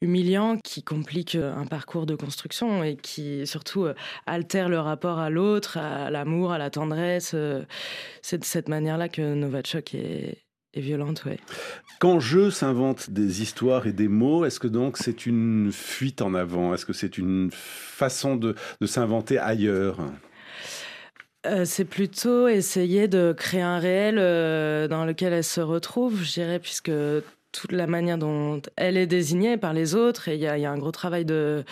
humiliant 0.00 0.58
qui 0.62 0.84
complique 0.84 1.34
un 1.34 1.66
parcours 1.66 2.06
de 2.06 2.14
construction 2.14 2.84
et 2.84 2.96
qui 2.96 3.46
surtout 3.48 3.86
altère 4.26 4.68
le 4.68 4.78
rapport 4.78 5.18
à 5.18 5.28
l'autre, 5.28 5.76
à 5.76 6.10
l'amour, 6.10 6.52
à 6.52 6.58
la 6.58 6.70
tendresse. 6.70 7.34
c'est 8.22 8.38
de 8.38 8.44
cette 8.44 8.68
manière-là 8.68 9.08
que 9.08 9.34
Novachok 9.34 9.94
est, 9.94 10.43
et 10.74 10.80
violente, 10.80 11.22
oui. 11.26 11.36
Quand 12.00 12.20
je 12.20 12.50
s'invente 12.50 13.10
des 13.10 13.42
histoires 13.42 13.86
et 13.86 13.92
des 13.92 14.08
mots, 14.08 14.44
est-ce 14.44 14.60
que 14.60 14.66
donc 14.66 14.98
c'est 14.98 15.26
une 15.26 15.70
fuite 15.72 16.20
en 16.20 16.34
avant? 16.34 16.74
Est-ce 16.74 16.84
que 16.84 16.92
c'est 16.92 17.16
une 17.16 17.50
façon 17.52 18.36
de, 18.36 18.54
s'inventer 18.84 19.38
ailleurs? 19.38 19.98
Euh, 21.46 21.64
c'est 21.64 21.84
plutôt 21.84 22.48
essayer 22.48 23.06
de 23.06 23.34
créer 23.36 23.62
un 23.62 23.78
réel 23.78 24.16
euh, 24.18 24.88
dans 24.88 25.04
lequel 25.04 25.32
elle 25.32 25.44
se 25.44 25.60
retrouve, 25.60 26.22
je 26.22 26.32
dirais, 26.32 26.58
puisque 26.58 26.90
toute 27.54 27.72
la 27.72 27.86
manière 27.86 28.18
dont 28.18 28.60
elle 28.76 28.96
est 28.96 29.06
désignée 29.06 29.56
par 29.56 29.72
les 29.72 29.94
autres. 29.94 30.28
Et 30.28 30.34
il 30.34 30.40
y, 30.40 30.46
a, 30.46 30.70
un 30.70 30.78
gros 30.78 30.90
travail 30.90 31.24
de, 31.24 31.64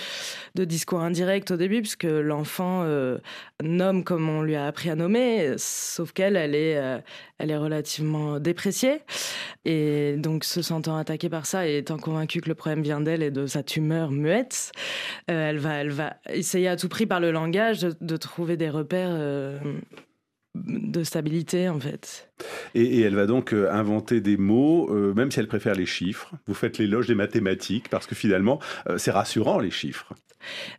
discours 0.55 1.01
indirect 1.01 1.51
au 1.51 1.57
début, 1.57 1.81
puisque 1.81 2.05
l'enfant 2.05 2.83
euh, 2.85 3.19
nomme 3.63 4.05
comme 4.05 4.29
on 4.29 4.43
lui 4.43 4.55
a 4.55 4.67
appris 4.67 4.91
à 4.91 4.95
nommer, 4.95 5.55
sauf 5.59 6.13
qu'elle, 6.13 6.37
elle 6.37 6.55
est, 6.55 6.77
euh, 6.77 6.99
elle 7.39 7.51
est 7.51 7.57
relativement 7.57 8.39
dépréciée. 8.39 9.01
Et 9.65 10.15
donc, 10.17 10.45
se 10.45 10.63
sentant 10.63 10.97
attaquée 10.97 11.29
par 11.29 11.47
ça 11.47 11.69
et 11.69 11.79
étant 11.79 11.99
convaincue 11.99 12.41
que 12.41 12.49
le 12.49 12.55
problème 12.55 12.83
vient 12.83 13.01
d'elle 13.01 13.23
et 13.23 13.31
de 13.31 13.47
sa 13.47 13.63
tumeur 13.63 14.11
muette, 14.11 14.73
euh, 15.31 15.51
elle, 15.51 15.59
va, 15.59 15.75
elle 15.75 15.91
va 15.91 16.17
essayer 16.33 16.69
à 16.69 16.77
tout 16.77 16.89
prix 16.89 17.07
par 17.07 17.21
le 17.21 17.33
langage 17.33 17.81
de, 17.81 18.17
trouver 18.17 18.57
des 18.57 18.71
repères 18.71 19.11
de 20.55 21.03
stabilité 21.03 21.69
en 21.69 21.81
fait. 21.81 22.31
Et, 22.75 23.01
elle 23.01 23.15
va 23.15 23.27
donc 23.27 23.53
euh, 23.53 23.71
inventer 23.73 24.21
des 24.21 24.37
mots, 24.37 24.91
euh, 24.91 25.15
même 25.15 25.31
si 25.31 25.41
elle 25.41 25.49
préfère 25.49 25.75
les 25.75 25.87
chiffres. 25.87 26.33
Vous 26.47 26.55
faites 26.55 26.79
l'éloge 26.79 27.07
des 27.07 27.15
mathématiques 27.15 27.89
parce 27.89 28.07
que 28.07 28.15
finalement, 28.15 28.59
euh, 28.89 28.99
c'est 28.99 29.11
rassurant 29.11 29.59
les 29.59 29.71
chiffres. 29.71 30.13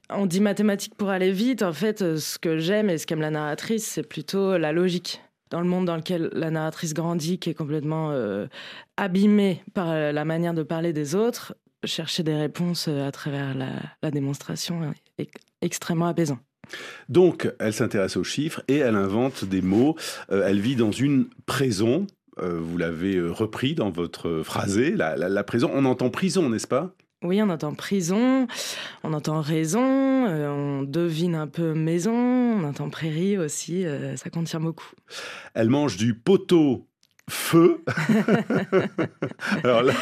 On 0.09 0.25
dit 0.25 0.41
mathématiques 0.41 0.95
pour 0.95 1.09
aller 1.09 1.31
vite. 1.31 1.63
En 1.63 1.73
fait, 1.73 2.17
ce 2.17 2.37
que 2.37 2.57
j'aime 2.57 2.89
et 2.89 2.97
ce 2.97 3.07
qu'aime 3.07 3.21
la 3.21 3.31
narratrice, 3.31 3.85
c'est 3.85 4.07
plutôt 4.07 4.57
la 4.57 4.71
logique. 4.71 5.21
Dans 5.49 5.61
le 5.61 5.67
monde 5.67 5.85
dans 5.85 5.95
lequel 5.95 6.29
la 6.33 6.51
narratrice 6.51 6.93
grandit, 6.93 7.37
qui 7.37 7.51
est 7.51 7.53
complètement 7.53 8.11
abîmée 8.97 9.63
par 9.75 9.93
la 9.93 10.25
manière 10.25 10.55
de 10.55 10.63
parler 10.63 10.93
des 10.93 11.13
autres, 11.13 11.55
chercher 11.85 12.23
des 12.23 12.33
réponses 12.33 12.87
à 12.87 13.11
travers 13.11 13.53
la, 13.53 13.69
la 14.01 14.09
démonstration 14.09 14.93
est 15.19 15.29
extrêmement 15.61 16.07
apaisant. 16.07 16.39
Donc, 17.09 17.51
elle 17.59 17.73
s'intéresse 17.73 18.17
aux 18.17 18.23
chiffres 18.23 18.61
et 18.67 18.77
elle 18.77 18.95
invente 18.95 19.45
des 19.45 19.61
mots. 19.61 19.95
Euh, 20.31 20.45
elle 20.47 20.59
vit 20.59 20.75
dans 20.75 20.91
une 20.91 21.25
prison. 21.45 22.07
Euh, 22.39 22.59
vous 22.59 22.77
l'avez 22.77 23.15
euh, 23.15 23.31
repris 23.31 23.75
dans 23.75 23.89
votre 23.89 24.41
phrasé, 24.43 24.91
la, 24.91 25.43
prison. 25.43 25.69
On 25.73 25.85
entend 25.85 26.09
prison, 26.09 26.49
n'est-ce 26.49 26.67
pas? 26.67 26.93
Oui, 27.23 27.41
on 27.41 27.49
entend 27.49 27.73
prison, 27.73 28.47
on 29.03 29.13
entend 29.13 29.39
raison, 29.39 29.81
on 29.81 30.83
devine 30.83 31.35
un 31.35 31.47
peu 31.47 31.73
maison, 31.73 32.11
on 32.11 32.65
entend 32.65 32.89
prairie 32.89 33.37
aussi, 33.37 33.85
ça 34.17 34.29
contient 34.29 34.59
beaucoup. 34.59 34.91
Elle 35.53 35.69
mange 35.69 35.95
du 35.95 36.15
poteau 36.15 36.85
feu. 37.29 37.81
alors 39.63 39.83
là, 39.83 39.93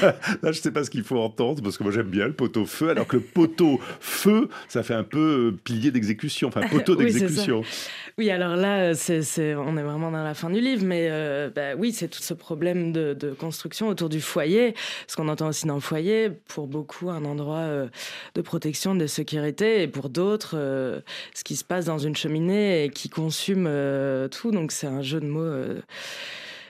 je 0.41 0.47
ne 0.47 0.53
sais 0.53 0.71
pas 0.71 0.83
ce 0.83 0.89
qu'il 0.89 1.03
faut 1.03 1.19
entendre, 1.19 1.61
parce 1.61 1.77
que 1.77 1.83
moi 1.83 1.91
j'aime 1.91 2.09
bien 2.09 2.25
le 2.25 2.33
poteau 2.33 2.65
feu, 2.65 2.89
alors 2.89 3.05
que 3.05 3.17
le 3.17 3.21
poteau 3.21 3.79
feu, 3.99 4.49
ça 4.67 4.81
fait 4.81 4.95
un 4.95 5.03
peu 5.03 5.51
euh, 5.51 5.59
pilier 5.63 5.91
d'exécution, 5.91 6.47
enfin 6.47 6.61
poteau 6.71 6.95
d'exécution. 6.95 7.61
oui, 8.17 8.31
alors 8.31 8.55
là, 8.55 8.95
c'est, 8.95 9.55
on 9.55 9.77
est 9.77 9.83
vraiment 9.83 10.09
dans 10.09 10.23
la 10.23 10.33
fin 10.33 10.49
du 10.49 10.59
livre, 10.59 10.83
mais 10.83 11.09
euh, 11.11 11.51
bah 11.55 11.75
oui, 11.77 11.91
c'est 11.91 12.07
tout 12.07 12.21
ce 12.21 12.33
problème 12.33 12.91
de, 12.91 13.35
construction 13.37 13.87
autour 13.87 14.09
du 14.09 14.19
foyer, 14.19 14.73
ce 15.07 15.15
qu'on 15.15 15.27
entend 15.27 15.47
aussi 15.47 15.67
dans 15.67 15.75
le 15.75 15.79
foyer, 15.79 16.29
pour 16.47 16.67
beaucoup 16.67 17.09
un 17.09 17.23
endroit 17.23 17.57
euh, 17.57 17.87
de 18.35 18.41
protection, 18.41 18.95
de 18.95 19.05
sécurité, 19.05 19.83
et 19.83 19.87
pour 19.87 20.09
d'autres, 20.09 20.55
ce 21.33 21.43
qui 21.43 21.55
se 21.55 21.63
passe 21.63 21.85
dans 21.85 21.99
une 21.99 22.15
cheminée 22.15 22.85
et 22.85 22.89
qui 22.89 23.09
consume 23.09 23.69
tout, 24.31 24.51
donc 24.51 24.71
c'est 24.71 24.87
un 24.87 25.01
jeu 25.01 25.19
de 25.19 25.27
mots 25.27 25.41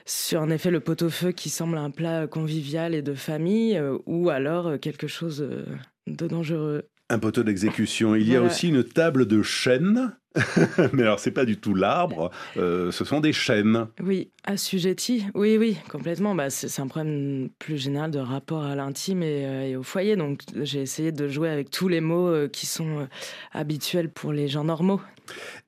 sur 0.04 0.40
en 0.40 0.50
effet 0.50 0.70
le 0.70 0.80
pot-au-feu 0.80 1.32
qui 1.32 1.50
semble 1.50 1.78
un 1.78 1.90
plat 1.90 2.26
convivial 2.26 2.94
et 2.94 3.02
de 3.02 3.14
famille, 3.14 3.76
euh, 3.76 3.98
ou 4.06 4.30
alors 4.30 4.66
euh, 4.66 4.78
quelque 4.78 5.06
chose 5.06 5.42
euh, 5.42 5.64
de 6.06 6.26
dangereux. 6.26 6.88
Un 7.08 7.18
poteau 7.18 7.42
d'exécution. 7.42 8.14
Il 8.14 8.28
y 8.28 8.36
a 8.36 8.42
aussi 8.42 8.68
une 8.68 8.84
table 8.84 9.26
de 9.26 9.42
chêne. 9.42 10.16
Mais 10.94 11.02
alors, 11.02 11.20
c'est 11.20 11.30
pas 11.30 11.44
du 11.44 11.58
tout 11.58 11.74
l'arbre, 11.74 12.30
ce 12.56 12.90
sont 12.90 13.20
des 13.20 13.34
chênes. 13.34 13.86
Oui, 14.02 14.30
assujettis. 14.44 15.26
Oui, 15.34 15.58
oui, 15.58 15.76
complètement. 15.90 16.34
Bah, 16.34 16.48
c'est 16.48 16.80
un 16.80 16.86
problème 16.86 17.50
plus 17.58 17.76
général 17.76 18.10
de 18.10 18.18
rapport 18.18 18.64
à 18.64 18.74
l'intime 18.74 19.22
et, 19.22 19.76
au 19.76 19.82
foyer. 19.82 20.16
Donc, 20.16 20.40
j'ai 20.62 20.80
essayé 20.80 21.12
de 21.12 21.28
jouer 21.28 21.50
avec 21.50 21.68
tous 21.68 21.88
les 21.88 22.00
mots 22.00 22.48
qui 22.48 22.64
sont 22.64 23.06
habituels 23.52 24.08
pour 24.08 24.32
les 24.32 24.48
gens 24.48 24.64
normaux. 24.64 25.02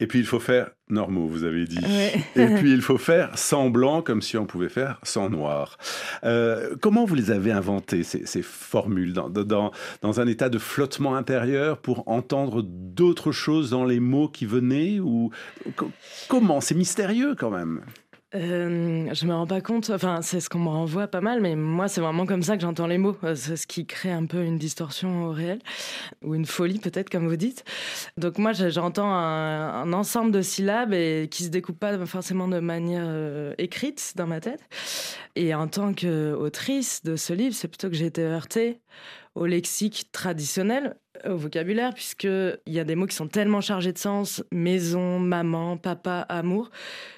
Et 0.00 0.06
puis 0.06 0.18
il 0.18 0.26
faut 0.26 0.40
faire 0.40 0.70
normaux, 0.88 1.26
vous 1.26 1.44
avez 1.44 1.64
dit. 1.64 1.84
Et 2.36 2.46
puis 2.46 2.72
il 2.72 2.82
faut 2.82 2.98
faire 2.98 3.36
sans 3.38 3.70
blanc, 3.70 4.02
comme 4.02 4.22
si 4.22 4.36
on 4.36 4.46
pouvait 4.46 4.68
faire 4.68 4.98
sans 5.02 5.30
noir. 5.30 5.78
Euh, 6.24 6.74
comment 6.80 7.04
vous 7.04 7.14
les 7.14 7.30
avez 7.30 7.52
inventées, 7.52 8.02
ces, 8.02 8.42
formules, 8.42 9.12
dans, 9.12 9.30
dans, 9.30 9.72
dans, 10.02 10.20
un 10.20 10.26
état 10.26 10.48
de 10.48 10.58
flottement 10.58 11.16
intérieur 11.16 11.78
pour 11.78 12.06
entendre 12.08 12.62
d'autres 12.62 13.32
choses 13.32 13.70
dans 13.70 13.84
les 13.84 14.00
mots 14.00 14.28
qui 14.28 14.46
venaient 14.46 15.00
ou 15.00 15.30
Comment? 16.28 16.60
C'est 16.60 16.74
mystérieux 16.74 17.34
quand 17.38 17.50
même. 17.50 17.82
Euh, 18.34 19.14
je 19.14 19.26
me 19.26 19.32
rends 19.32 19.46
pas 19.46 19.60
compte. 19.60 19.90
Enfin, 19.90 20.20
c'est 20.22 20.40
ce 20.40 20.48
qu'on 20.48 20.58
me 20.58 20.68
renvoie 20.68 21.06
pas 21.06 21.20
mal, 21.20 21.40
mais 21.40 21.54
moi, 21.54 21.86
c'est 21.86 22.00
vraiment 22.00 22.26
comme 22.26 22.42
ça 22.42 22.56
que 22.56 22.62
j'entends 22.62 22.88
les 22.88 22.98
mots. 22.98 23.16
Euh, 23.22 23.34
c'est 23.36 23.56
ce 23.56 23.66
qui 23.66 23.86
crée 23.86 24.10
un 24.10 24.26
peu 24.26 24.42
une 24.42 24.58
distorsion 24.58 25.26
au 25.26 25.30
réel 25.30 25.60
ou 26.22 26.34
une 26.34 26.46
folie, 26.46 26.78
peut-être, 26.80 27.10
comme 27.10 27.28
vous 27.28 27.36
dites. 27.36 27.64
Donc 28.16 28.38
moi, 28.38 28.52
j'entends 28.52 29.12
un, 29.12 29.92
ensemble 29.92 30.32
de 30.32 30.42
syllabes 30.42 30.92
et 30.92 31.28
qui 31.30 31.44
se 31.44 31.48
découpent 31.48 31.78
pas 31.78 32.04
forcément 32.06 32.48
de 32.48 32.58
manière 32.58 33.04
euh, 33.06 33.54
écrite 33.58 34.14
dans 34.16 34.26
ma 34.26 34.40
tête. 34.40 34.62
Et 35.36 35.54
en 35.54 35.68
tant 35.68 35.94
qu'autrice 35.94 37.02
de 37.04 37.16
ce 37.16 37.32
livre, 37.32 37.54
c'est 37.54 37.68
plutôt 37.68 37.88
que 37.88 37.94
j'ai 37.94 38.06
été 38.06 38.22
heurtée 38.22 38.80
au 39.34 39.46
lexique 39.46 40.10
traditionnel, 40.12 40.96
au 41.24 41.36
vocabulaire, 41.36 41.94
puisqu'il 41.94 42.58
y 42.66 42.78
a 42.78 42.84
des 42.84 42.94
mots 42.94 43.06
qui 43.06 43.16
sont 43.16 43.28
tellement 43.28 43.60
chargés 43.60 43.92
de 43.92 43.98
sens, 43.98 44.42
maison, 44.52 45.18
maman, 45.18 45.76
papa, 45.76 46.20
amour, 46.28 46.70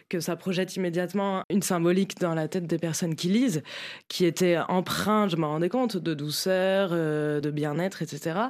que 0.08 0.20
ça 0.20 0.36
projette 0.36 0.76
immédiatement 0.76 1.42
une 1.50 1.62
symbolique 1.62 2.18
dans 2.18 2.34
la 2.34 2.48
tête 2.48 2.66
des 2.66 2.78
personnes 2.78 3.14
qui 3.14 3.28
lisent, 3.28 3.62
qui 4.08 4.24
était 4.24 4.58
empreinte, 4.68 5.30
je 5.30 5.36
m'en 5.36 5.48
rendais 5.48 5.68
compte, 5.68 5.96
de 5.96 6.14
douceur, 6.14 6.90
euh, 6.92 7.40
de 7.40 7.50
bien-être, 7.50 8.02
etc. 8.02 8.40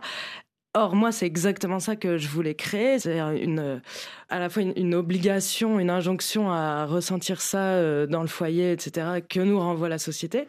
Or, 0.78 0.94
moi, 0.94 1.10
c'est 1.10 1.24
exactement 1.24 1.80
ça 1.80 1.96
que 1.96 2.18
je 2.18 2.28
voulais 2.28 2.54
créer. 2.54 2.98
C'est 2.98 3.18
une, 3.18 3.80
à 4.28 4.38
la 4.38 4.50
fois 4.50 4.62
une, 4.62 4.94
obligation, 4.94 5.80
une 5.80 5.88
injonction 5.88 6.50
à 6.50 6.84
ressentir 6.84 7.40
ça 7.40 7.76
euh, 7.76 8.06
dans 8.06 8.20
le 8.20 8.26
foyer, 8.26 8.72
etc., 8.72 9.22
que 9.26 9.40
nous 9.40 9.58
renvoie 9.58 9.88
la 9.88 9.96
société, 9.96 10.46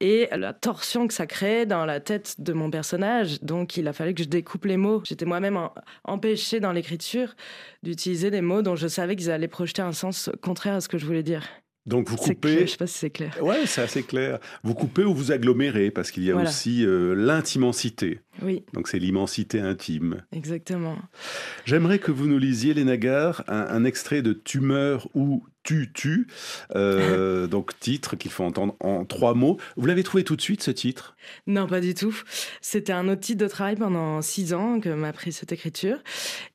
et 0.00 0.30
la 0.34 0.54
torsion 0.54 1.06
que 1.06 1.12
ça 1.12 1.26
crée 1.26 1.66
dans 1.66 1.84
la 1.84 2.00
tête 2.00 2.40
de 2.40 2.54
mon 2.54 2.70
personnage. 2.70 3.42
Donc, 3.42 3.76
il 3.76 3.86
a 3.86 3.92
fallu 3.92 4.14
que 4.14 4.22
je 4.22 4.28
découpe 4.28 4.64
les 4.64 4.78
mots. 4.78 5.02
J'étais 5.04 5.26
moi-même 5.26 5.68
empêchée 6.04 6.58
dans 6.58 6.72
l'écriture 6.72 7.34
d'utiliser 7.82 8.30
des 8.30 8.40
mots 8.40 8.62
dont 8.62 8.76
je 8.76 8.88
savais 8.88 9.14
qu'ils 9.14 9.30
allaient 9.30 9.46
projeter 9.46 9.82
un 9.82 9.92
sens 9.92 10.30
contraire 10.40 10.76
à 10.76 10.80
ce 10.80 10.88
que 10.88 10.96
je 10.96 11.04
voulais 11.04 11.22
dire. 11.22 11.42
Donc 11.86 12.08
vous 12.08 12.16
coupez. 12.16 12.62
Je 12.62 12.72
sais 12.72 12.76
pas 12.76 12.86
si 12.86 12.98
c'est 12.98 13.10
clair. 13.10 13.36
Ouais, 13.40 13.64
c'est 13.66 13.82
assez 13.82 14.02
clair. 14.02 14.38
Vous 14.64 14.74
coupez 14.74 15.04
ou 15.04 15.14
vous 15.14 15.30
agglomérez 15.30 15.90
parce 15.92 16.10
qu'il 16.10 16.24
y 16.24 16.32
a 16.32 16.36
aussi 16.36 16.84
euh, 16.84 17.14
l'intimensité. 17.14 18.20
Oui. 18.42 18.64
Donc 18.72 18.88
c'est 18.88 18.98
l'immensité 18.98 19.60
intime. 19.60 20.22
Exactement. 20.32 20.98
J'aimerais 21.64 22.00
que 22.00 22.10
vous 22.10 22.26
nous 22.26 22.38
lisiez, 22.38 22.74
les 22.74 22.84
Nagar, 22.84 23.44
un, 23.46 23.84
extrait 23.84 24.20
de 24.20 24.32
Tumeur 24.32 25.08
ou 25.14 25.44
Tu 25.62 25.92
tu, 25.94 26.26
euh, 26.74 27.46
donc 27.48 27.78
titre 27.78 28.16
qu'il 28.16 28.32
faut 28.32 28.44
entendre 28.44 28.76
en 28.80 29.04
trois 29.04 29.34
mots. 29.34 29.56
Vous 29.76 29.86
l'avez 29.86 30.02
trouvé 30.02 30.24
tout 30.24 30.36
de 30.36 30.40
suite 30.40 30.62
ce 30.62 30.72
titre? 30.72 31.16
Non, 31.46 31.68
pas 31.68 31.80
du 31.80 31.94
tout. 31.94 32.16
C'était 32.60 32.92
un 32.92 33.08
autre 33.08 33.20
titre 33.20 33.44
de 33.44 33.48
travail 33.48 33.76
pendant 33.76 34.22
six 34.22 34.54
ans 34.54 34.80
que 34.80 34.88
m'a 34.88 35.12
pris 35.12 35.32
cette 35.32 35.52
écriture. 35.52 35.98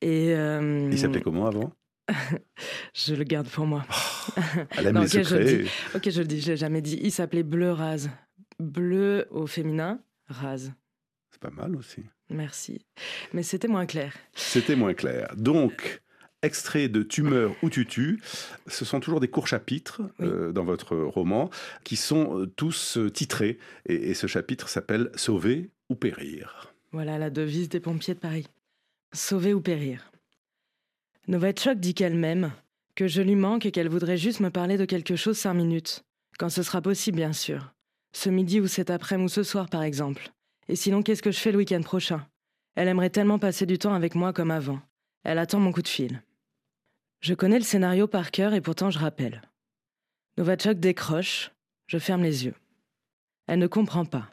Et 0.02 0.34
euh, 0.34 0.88
Il 0.90 0.98
s'appelait 0.98 1.22
comment 1.22 1.46
avant? 1.46 1.72
je 2.94 3.14
le 3.14 3.24
garde 3.24 3.48
pour 3.48 3.66
moi. 3.66 3.84
Oh, 3.90 4.42
elle 4.76 4.86
aime 4.86 5.00
les 5.00 5.08
Je 5.08 5.36
le 5.36 5.44
dis. 5.44 5.70
Ok, 5.94 6.10
je 6.10 6.20
le 6.20 6.26
dis, 6.26 6.40
je 6.40 6.52
l'ai 6.52 6.56
jamais 6.56 6.82
dit. 6.82 6.98
Il 7.02 7.12
s'appelait 7.12 7.42
Bleu 7.42 7.72
Rase. 7.72 8.10
Bleu 8.58 9.26
au 9.30 9.46
féminin, 9.46 10.00
rase. 10.26 10.72
C'est 11.30 11.40
pas 11.40 11.50
mal 11.50 11.74
aussi. 11.76 12.02
Merci. 12.28 12.86
Mais 13.32 13.42
c'était 13.42 13.68
moins 13.68 13.86
clair. 13.86 14.14
C'était 14.34 14.76
moins 14.76 14.94
clair. 14.94 15.34
Donc, 15.36 16.02
extrait 16.42 16.88
de 16.88 17.02
Tumeur 17.02 17.54
ou 17.62 17.70
Tutu, 17.70 18.20
ce 18.66 18.84
sont 18.84 19.00
toujours 19.00 19.20
des 19.20 19.28
courts 19.28 19.48
chapitres 19.48 20.02
euh, 20.20 20.52
dans 20.52 20.64
votre 20.64 20.96
roman 20.96 21.50
qui 21.84 21.96
sont 21.96 22.38
euh, 22.38 22.46
tous 22.46 22.98
euh, 22.98 23.10
titrés. 23.10 23.58
et 23.86 24.14
ce 24.14 24.26
chapitre 24.26 24.68
s'appelle 24.68 25.10
Sauver 25.14 25.70
ou 25.88 25.94
périr. 25.94 26.72
Voilà 26.92 27.18
la 27.18 27.30
devise 27.30 27.68
des 27.68 27.80
pompiers 27.80 28.14
de 28.14 28.20
Paris. 28.20 28.46
Sauver 29.12 29.54
ou 29.54 29.60
périr. 29.60 30.11
Novatchok 31.28 31.78
dit 31.78 31.94
qu'elle 31.94 32.16
m'aime, 32.16 32.52
que 32.96 33.06
je 33.06 33.22
lui 33.22 33.36
manque 33.36 33.64
et 33.64 33.70
qu'elle 33.70 33.88
voudrait 33.88 34.16
juste 34.16 34.40
me 34.40 34.50
parler 34.50 34.76
de 34.76 34.84
quelque 34.84 35.14
chose 35.14 35.38
cinq 35.38 35.54
minutes. 35.54 36.04
Quand 36.38 36.48
ce 36.48 36.62
sera 36.62 36.82
possible, 36.82 37.16
bien 37.16 37.32
sûr. 37.32 37.72
Ce 38.12 38.28
midi 38.28 38.60
ou 38.60 38.66
cet 38.66 38.90
après-midi 38.90 39.26
ou 39.26 39.28
ce 39.28 39.42
soir, 39.42 39.68
par 39.68 39.82
exemple. 39.82 40.32
Et 40.68 40.76
sinon, 40.76 41.02
qu'est-ce 41.02 41.22
que 41.22 41.30
je 41.30 41.38
fais 41.38 41.52
le 41.52 41.58
week-end 41.58 41.82
prochain? 41.82 42.26
Elle 42.74 42.88
aimerait 42.88 43.10
tellement 43.10 43.38
passer 43.38 43.66
du 43.66 43.78
temps 43.78 43.94
avec 43.94 44.14
moi 44.14 44.32
comme 44.32 44.50
avant. 44.50 44.80
Elle 45.24 45.38
attend 45.38 45.60
mon 45.60 45.72
coup 45.72 45.82
de 45.82 45.88
fil. 45.88 46.22
Je 47.20 47.34
connais 47.34 47.58
le 47.58 47.64
scénario 47.64 48.08
par 48.08 48.32
cœur 48.32 48.52
et 48.54 48.60
pourtant 48.60 48.90
je 48.90 48.98
rappelle. 48.98 49.42
Novatchok 50.38 50.80
décroche, 50.80 51.52
je 51.86 51.98
ferme 51.98 52.22
les 52.22 52.46
yeux. 52.46 52.54
Elle 53.46 53.60
ne 53.60 53.66
comprend 53.68 54.04
pas. 54.04 54.30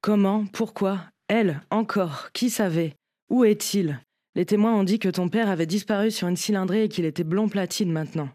Comment? 0.00 0.46
Pourquoi? 0.46 1.04
Elle 1.28 1.60
Encore 1.70 2.32
Qui 2.32 2.48
savait? 2.48 2.94
Où 3.28 3.44
est-il? 3.44 4.00
Les 4.34 4.46
témoins 4.46 4.74
ont 4.74 4.84
dit 4.84 4.98
que 4.98 5.08
ton 5.08 5.28
père 5.28 5.50
avait 5.50 5.66
disparu 5.66 6.10
sur 6.10 6.28
une 6.28 6.36
cylindrée 6.36 6.84
et 6.84 6.88
qu'il 6.88 7.04
était 7.04 7.24
blond 7.24 7.48
platine 7.48 7.92
maintenant. 7.92 8.30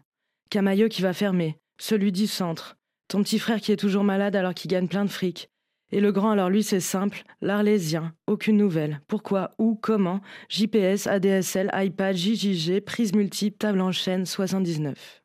Camailleux 0.50 0.88
qui 0.88 1.02
va 1.02 1.12
fermer, 1.12 1.56
celui 1.78 2.12
du 2.12 2.26
centre, 2.26 2.76
ton 3.08 3.22
petit 3.22 3.38
frère 3.38 3.60
qui 3.60 3.72
est 3.72 3.76
toujours 3.76 4.04
malade 4.04 4.36
alors 4.36 4.54
qu'il 4.54 4.70
gagne 4.70 4.88
plein 4.88 5.04
de 5.04 5.10
fric. 5.10 5.50
Et 5.90 6.00
le 6.00 6.12
grand, 6.12 6.32
alors 6.32 6.50
lui, 6.50 6.62
c'est 6.62 6.80
simple, 6.80 7.22
l'arlésien, 7.40 8.14
aucune 8.26 8.58
nouvelle. 8.58 9.00
Pourquoi, 9.08 9.52
où, 9.58 9.74
comment 9.74 10.20
JPS, 10.50 11.06
ADSL, 11.06 11.70
iPad, 11.72 12.14
JJG, 12.14 12.80
prise 12.80 13.14
multiple, 13.14 13.56
table 13.56 13.80
en 13.80 13.90
chaîne, 13.90 14.26
79. 14.26 15.22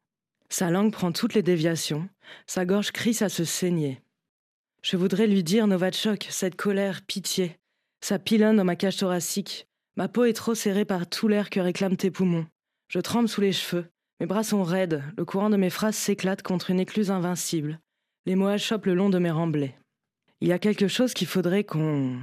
Sa 0.48 0.72
langue 0.72 0.94
prend 0.94 1.12
toutes 1.12 1.34
les 1.34 1.44
déviations, 1.44 2.08
sa 2.48 2.64
gorge 2.64 2.92
crisse 2.92 3.22
à 3.22 3.30
se 3.30 3.44
saigner. 3.44 4.02
Je 4.82 4.96
voudrais 4.96 5.28
lui 5.28 5.44
dire, 5.44 5.68
Novatchok, 5.68 6.28
cette 6.30 6.56
colère, 6.56 7.02
pitié. 7.02 7.58
Ça 8.00 8.20
pilonne 8.20 8.58
dans 8.58 8.64
ma 8.64 8.76
cage 8.76 8.98
thoracique, 8.98 9.68
Ma 9.96 10.08
peau 10.08 10.26
est 10.26 10.34
trop 10.34 10.56
serrée 10.56 10.86
par 10.86 11.08
tout 11.08 11.28
l'air 11.28 11.50
que 11.50 11.60
réclament 11.60 11.98
tes 11.98 12.10
poumons. 12.10 12.48
Je 12.88 13.00
tremble 13.00 13.30
sous 13.30 13.42
les 13.42 13.52
cheveux. 13.52 13.86
Mes 14.20 14.26
bras 14.26 14.44
sont 14.44 14.64
raides. 14.64 15.04
Le 15.18 15.26
courant 15.26 15.50
de 15.50 15.58
mes 15.58 15.70
phrases 15.70 15.96
s'éclate 15.96 16.42
contre 16.42 16.72
une 16.72 16.80
écluse 16.80 17.12
invincible. 17.12 17.80
Les 18.26 18.36
mots 18.36 18.48
achoppent 18.48 18.88
le 18.88 18.96
long 18.96 19.10
de 19.10 19.20
mes 19.20 19.32
remblais. 19.32 19.78
Il 20.42 20.48
y 20.48 20.52
a 20.52 20.60
quelque 20.60 20.88
chose 20.88 21.14
qu'il 21.14 21.28
faudrait 21.28 21.64
qu'on. 21.64 22.20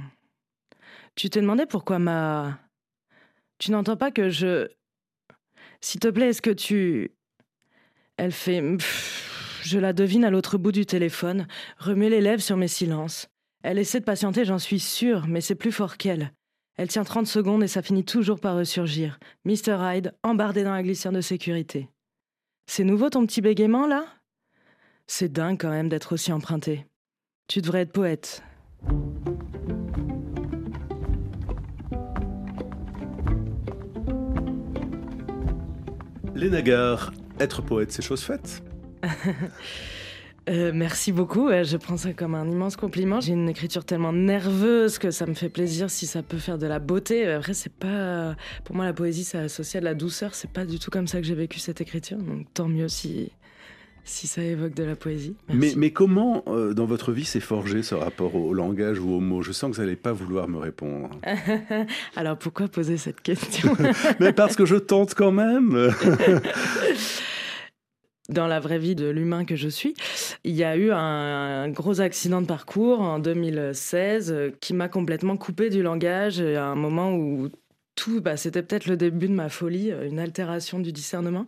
Tu 1.15 1.29
t'es 1.29 1.41
demandé 1.41 1.65
pourquoi 1.65 1.99
ma. 1.99 2.59
Tu 3.57 3.71
n'entends 3.71 3.97
pas 3.97 4.11
que 4.11 4.29
je. 4.29 4.67
S'il 5.79 5.99
te 5.99 6.07
plaît, 6.07 6.29
est-ce 6.29 6.41
que 6.41 6.51
tu. 6.51 7.11
Elle 8.17 8.31
fait. 8.31 8.61
Je 9.63 9.79
la 9.79 9.93
devine 9.93 10.25
à 10.25 10.29
l'autre 10.29 10.57
bout 10.57 10.71
du 10.71 10.85
téléphone, 10.85 11.47
remet 11.77 12.09
les 12.09 12.21
lèvres 12.21 12.41
sur 12.41 12.57
mes 12.57 12.67
silences. 12.67 13.27
Elle 13.63 13.77
essaie 13.77 13.99
de 13.99 14.05
patienter, 14.05 14.43
j'en 14.43 14.57
suis 14.57 14.79
sûre, 14.79 15.27
mais 15.27 15.39
c'est 15.39 15.55
plus 15.55 15.71
fort 15.71 15.97
qu'elle. 15.97 16.33
Elle 16.77 16.87
tient 16.87 17.03
30 17.03 17.27
secondes 17.27 17.63
et 17.63 17.67
ça 17.67 17.81
finit 17.81 18.05
toujours 18.05 18.39
par 18.39 18.55
ressurgir. 18.55 19.19
Mr. 19.45 19.77
Hyde, 19.81 20.13
embardé 20.23 20.63
dans 20.63 20.73
la 20.73 20.83
glissière 20.83 21.11
de 21.11 21.21
sécurité. 21.21 21.89
C'est 22.65 22.83
nouveau 22.83 23.09
ton 23.09 23.25
petit 23.25 23.41
bégaiement, 23.41 23.87
là? 23.87 24.05
C'est 25.05 25.31
dingue 25.31 25.59
quand 25.59 25.69
même 25.69 25.89
d'être 25.89 26.13
aussi 26.13 26.31
emprunté. 26.31 26.85
Tu 27.47 27.61
devrais 27.61 27.81
être 27.81 27.91
poète. 27.91 28.41
Les 36.33 36.49
Nagar, 36.49 37.11
être 37.39 37.61
poète, 37.61 37.91
c'est 37.91 38.01
chose 38.01 38.23
faite 38.23 38.63
Euh, 40.49 40.71
merci 40.73 41.11
beaucoup. 41.11 41.49
je 41.49 41.77
prends 41.77 41.97
ça 41.97 42.13
comme 42.13 42.35
un 42.35 42.49
immense 42.49 42.75
compliment. 42.75 43.21
J'ai 43.21 43.33
une 43.33 43.49
écriture 43.49 43.85
tellement 43.85 44.13
nerveuse 44.13 44.97
que 44.97 45.11
ça 45.11 45.25
me 45.25 45.33
fait 45.33 45.49
plaisir 45.49 45.89
si 45.89 46.07
ça 46.07 46.23
peut 46.23 46.37
faire 46.37 46.57
de 46.57 46.67
la 46.67 46.79
beauté. 46.79 47.27
Après, 47.27 47.53
c'est 47.53 47.73
pas. 47.73 48.35
Pour 48.63 48.75
moi, 48.75 48.85
la 48.85 48.93
poésie, 48.93 49.23
ça 49.23 49.41
associé 49.41 49.77
à 49.77 49.81
de 49.81 49.85
la 49.85 49.93
douceur. 49.93 50.33
C'est 50.33 50.51
pas 50.51 50.65
du 50.65 50.79
tout 50.79 50.89
comme 50.89 51.07
ça 51.07 51.19
que 51.19 51.27
j'ai 51.27 51.35
vécu 51.35 51.59
cette 51.59 51.81
écriture. 51.81 52.17
Donc, 52.17 52.47
tant 52.53 52.67
mieux 52.67 52.87
si. 52.87 53.31
Si 54.03 54.25
ça 54.25 54.41
évoque 54.41 54.73
de 54.73 54.83
la 54.83 54.95
poésie. 54.95 55.35
Mais, 55.53 55.73
mais, 55.77 55.91
comment, 55.91 56.43
euh, 56.47 56.73
dans 56.73 56.87
votre 56.87 57.11
vie, 57.11 57.23
s'est 57.23 57.39
forgé 57.39 57.83
ce 57.83 57.93
rapport 57.93 58.33
au, 58.33 58.51
langage 58.51 58.99
ou 58.99 59.13
aux 59.13 59.19
mots? 59.19 59.43
Je 59.43 59.51
sens 59.51 59.69
que 59.69 59.75
vous 59.75 59.81
n'allez 59.83 59.95
pas 59.95 60.11
vouloir 60.11 60.47
me 60.47 60.57
répondre. 60.57 61.11
Alors 62.15 62.35
pourquoi 62.35 62.67
poser 62.67 62.97
cette 62.97 63.21
question? 63.21 63.77
Mais 64.19 64.33
parce 64.33 64.55
que 64.55 64.65
je 64.65 64.75
tente 64.75 65.13
quand 65.13 65.31
même 65.31 65.93
dans 68.31 68.47
la 68.47 68.59
vraie 68.59 68.79
vie 68.79 68.95
de 68.95 69.07
l'humain 69.09 69.45
que 69.45 69.55
je 69.55 69.69
suis. 69.69 69.93
Il 70.43 70.55
y 70.55 70.63
a 70.63 70.75
eu 70.75 70.91
un, 70.91 71.69
gros 71.69 72.01
accident 72.01 72.41
de 72.41 72.47
parcours 72.47 73.01
en 73.01 73.19
2016 73.19 74.31
euh, 74.31 74.49
qui 74.59 74.73
m'a 74.73 74.89
complètement 74.89 75.37
coupé 75.37 75.69
du 75.69 75.83
langage 75.83 76.41
à 76.41 76.65
un 76.65 76.75
moment 76.75 77.13
où 77.13 77.49
tout, 77.95 78.21
bah, 78.21 78.37
c'était 78.37 78.63
peut-être 78.63 78.87
le 78.87 78.97
début 78.97 79.27
de 79.27 79.33
ma 79.33 79.49
folie, 79.49 79.91
euh, 79.91 80.07
une 80.07 80.19
altération 80.19 80.79
du 80.79 80.91
discernement. 80.91 81.47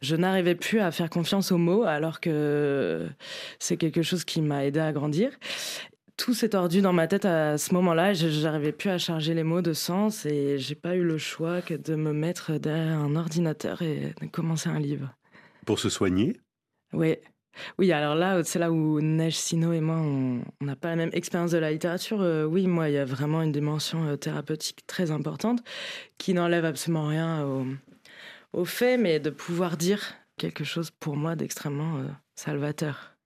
Je 0.00 0.16
n'arrivais 0.16 0.54
plus 0.54 0.80
à 0.80 0.90
faire 0.90 1.10
confiance 1.10 1.52
aux 1.52 1.58
mots 1.58 1.84
alors 1.84 2.20
que 2.20 3.06
c'est 3.58 3.76
quelque 3.76 4.02
chose 4.02 4.24
qui 4.24 4.40
m'a 4.40 4.64
aidé 4.64 4.80
à 4.80 4.92
grandir 4.92 5.30
tout 6.18 6.34
s'est 6.34 6.50
tordu 6.50 6.82
dans 6.82 6.92
ma 6.92 7.08
tête 7.08 7.24
à 7.24 7.58
ce 7.58 7.74
moment-là. 7.74 8.12
Je 8.12 8.44
n'arrivais 8.44 8.70
plus 8.70 8.90
à 8.90 8.98
charger 8.98 9.34
les 9.34 9.42
mots 9.42 9.62
de 9.62 9.72
sens 9.72 10.24
et 10.24 10.56
j'ai 10.58 10.76
pas 10.76 10.94
eu 10.94 11.02
le 11.02 11.18
choix 11.18 11.62
que 11.62 11.74
de 11.74 11.96
me 11.96 12.12
mettre 12.12 12.58
derrière 12.58 12.98
un 12.98 13.16
ordinateur 13.16 13.82
et 13.82 14.14
de 14.20 14.26
commencer 14.26 14.68
un 14.68 14.78
livre. 14.78 15.16
Pour 15.66 15.78
se 15.78 15.88
soigner 15.88 16.40
Oui. 16.92 17.16
Oui, 17.78 17.92
alors 17.92 18.14
là, 18.14 18.42
c'est 18.44 18.58
là 18.58 18.72
où 18.72 19.00
Neige 19.00 19.36
Sino 19.36 19.72
et 19.72 19.80
moi, 19.80 19.96
on 19.96 20.42
n'a 20.64 20.76
pas 20.76 20.88
la 20.88 20.96
même 20.96 21.10
expérience 21.12 21.50
de 21.50 21.58
la 21.58 21.70
littérature. 21.70 22.22
Euh, 22.22 22.44
oui, 22.44 22.66
moi, 22.66 22.88
il 22.88 22.94
y 22.94 22.98
a 22.98 23.04
vraiment 23.04 23.42
une 23.42 23.52
dimension 23.52 24.06
euh, 24.06 24.16
thérapeutique 24.16 24.86
très 24.86 25.10
importante 25.10 25.62
qui 26.18 26.34
n'enlève 26.34 26.64
absolument 26.64 27.06
rien 27.06 27.46
au, 28.52 28.64
fait, 28.64 28.96
mais 28.96 29.20
de 29.20 29.30
pouvoir 29.30 29.76
dire 29.76 30.14
quelque 30.38 30.64
chose 30.64 30.90
pour 30.90 31.16
moi 31.16 31.36
d'extrêmement 31.36 31.98
euh, 31.98 32.06
salvateur. 32.36 33.16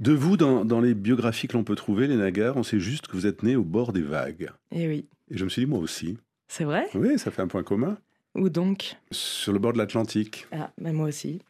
De 0.00 0.12
vous, 0.12 0.36
dans, 0.36 0.64
dans 0.64 0.80
les 0.80 0.94
biographies 0.94 1.48
que 1.48 1.56
l'on 1.56 1.64
peut 1.64 1.74
trouver, 1.74 2.06
les 2.06 2.16
Nagar, 2.16 2.56
on 2.56 2.62
sait 2.62 2.80
juste 2.80 3.08
que 3.08 3.12
vous 3.12 3.26
êtes 3.26 3.42
né 3.42 3.56
au 3.56 3.64
bord 3.64 3.92
des 3.92 4.02
vagues. 4.02 4.50
Et 4.70 4.84
eh 4.84 4.88
oui. 4.88 5.06
Et 5.30 5.36
je 5.36 5.44
me 5.44 5.48
suis 5.50 5.64
dit, 5.64 5.70
moi 5.70 5.80
aussi. 5.80 6.16
C'est 6.46 6.64
vrai? 6.64 6.86
Oui, 6.94 7.18
ça 7.18 7.30
fait 7.30 7.42
un 7.42 7.48
point 7.48 7.62
commun. 7.62 7.98
Où 8.34 8.48
donc? 8.48 8.96
Sur 9.10 9.52
le 9.52 9.58
bord 9.58 9.72
de 9.72 9.78
l'Atlantique. 9.78 10.46
Ah, 10.52 10.70
ben 10.78 10.94
moi 10.94 11.08
aussi. 11.08 11.40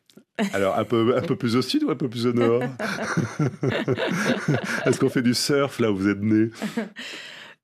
Alors, 0.52 0.78
un 0.78 0.84
peu, 0.84 1.16
un 1.16 1.22
peu 1.22 1.36
plus 1.36 1.56
au 1.56 1.62
sud 1.62 1.84
ou 1.84 1.90
un 1.90 1.96
peu 1.96 2.08
plus 2.08 2.26
au 2.26 2.32
nord 2.32 2.62
Est-ce 4.86 4.98
qu'on 4.98 5.08
fait 5.08 5.22
du 5.22 5.34
surf 5.34 5.78
là 5.80 5.90
où 5.90 5.96
vous 5.96 6.08
êtes 6.08 6.20
né 6.20 6.50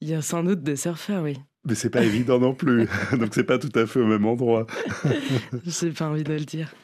Il 0.01 0.09
y 0.09 0.15
a 0.15 0.23
sans 0.23 0.43
doute 0.43 0.63
des 0.63 0.77
surfeurs, 0.77 1.23
oui. 1.23 1.39
Mais 1.67 1.75
c'est 1.75 1.91
pas 1.91 2.03
évident 2.03 2.39
non 2.39 2.55
plus. 2.55 2.87
Donc, 3.13 3.31
c'est 3.33 3.45
pas 3.45 3.59
tout 3.59 3.73
à 3.75 3.87
fait 3.87 4.01
au 4.01 4.07
même 4.07 4.27
endroit. 4.27 4.67
J'ai 5.65 5.91
pas 5.91 6.07
envie 6.07 6.25
de 6.25 6.35
le 6.35 6.41
dire. 6.41 6.75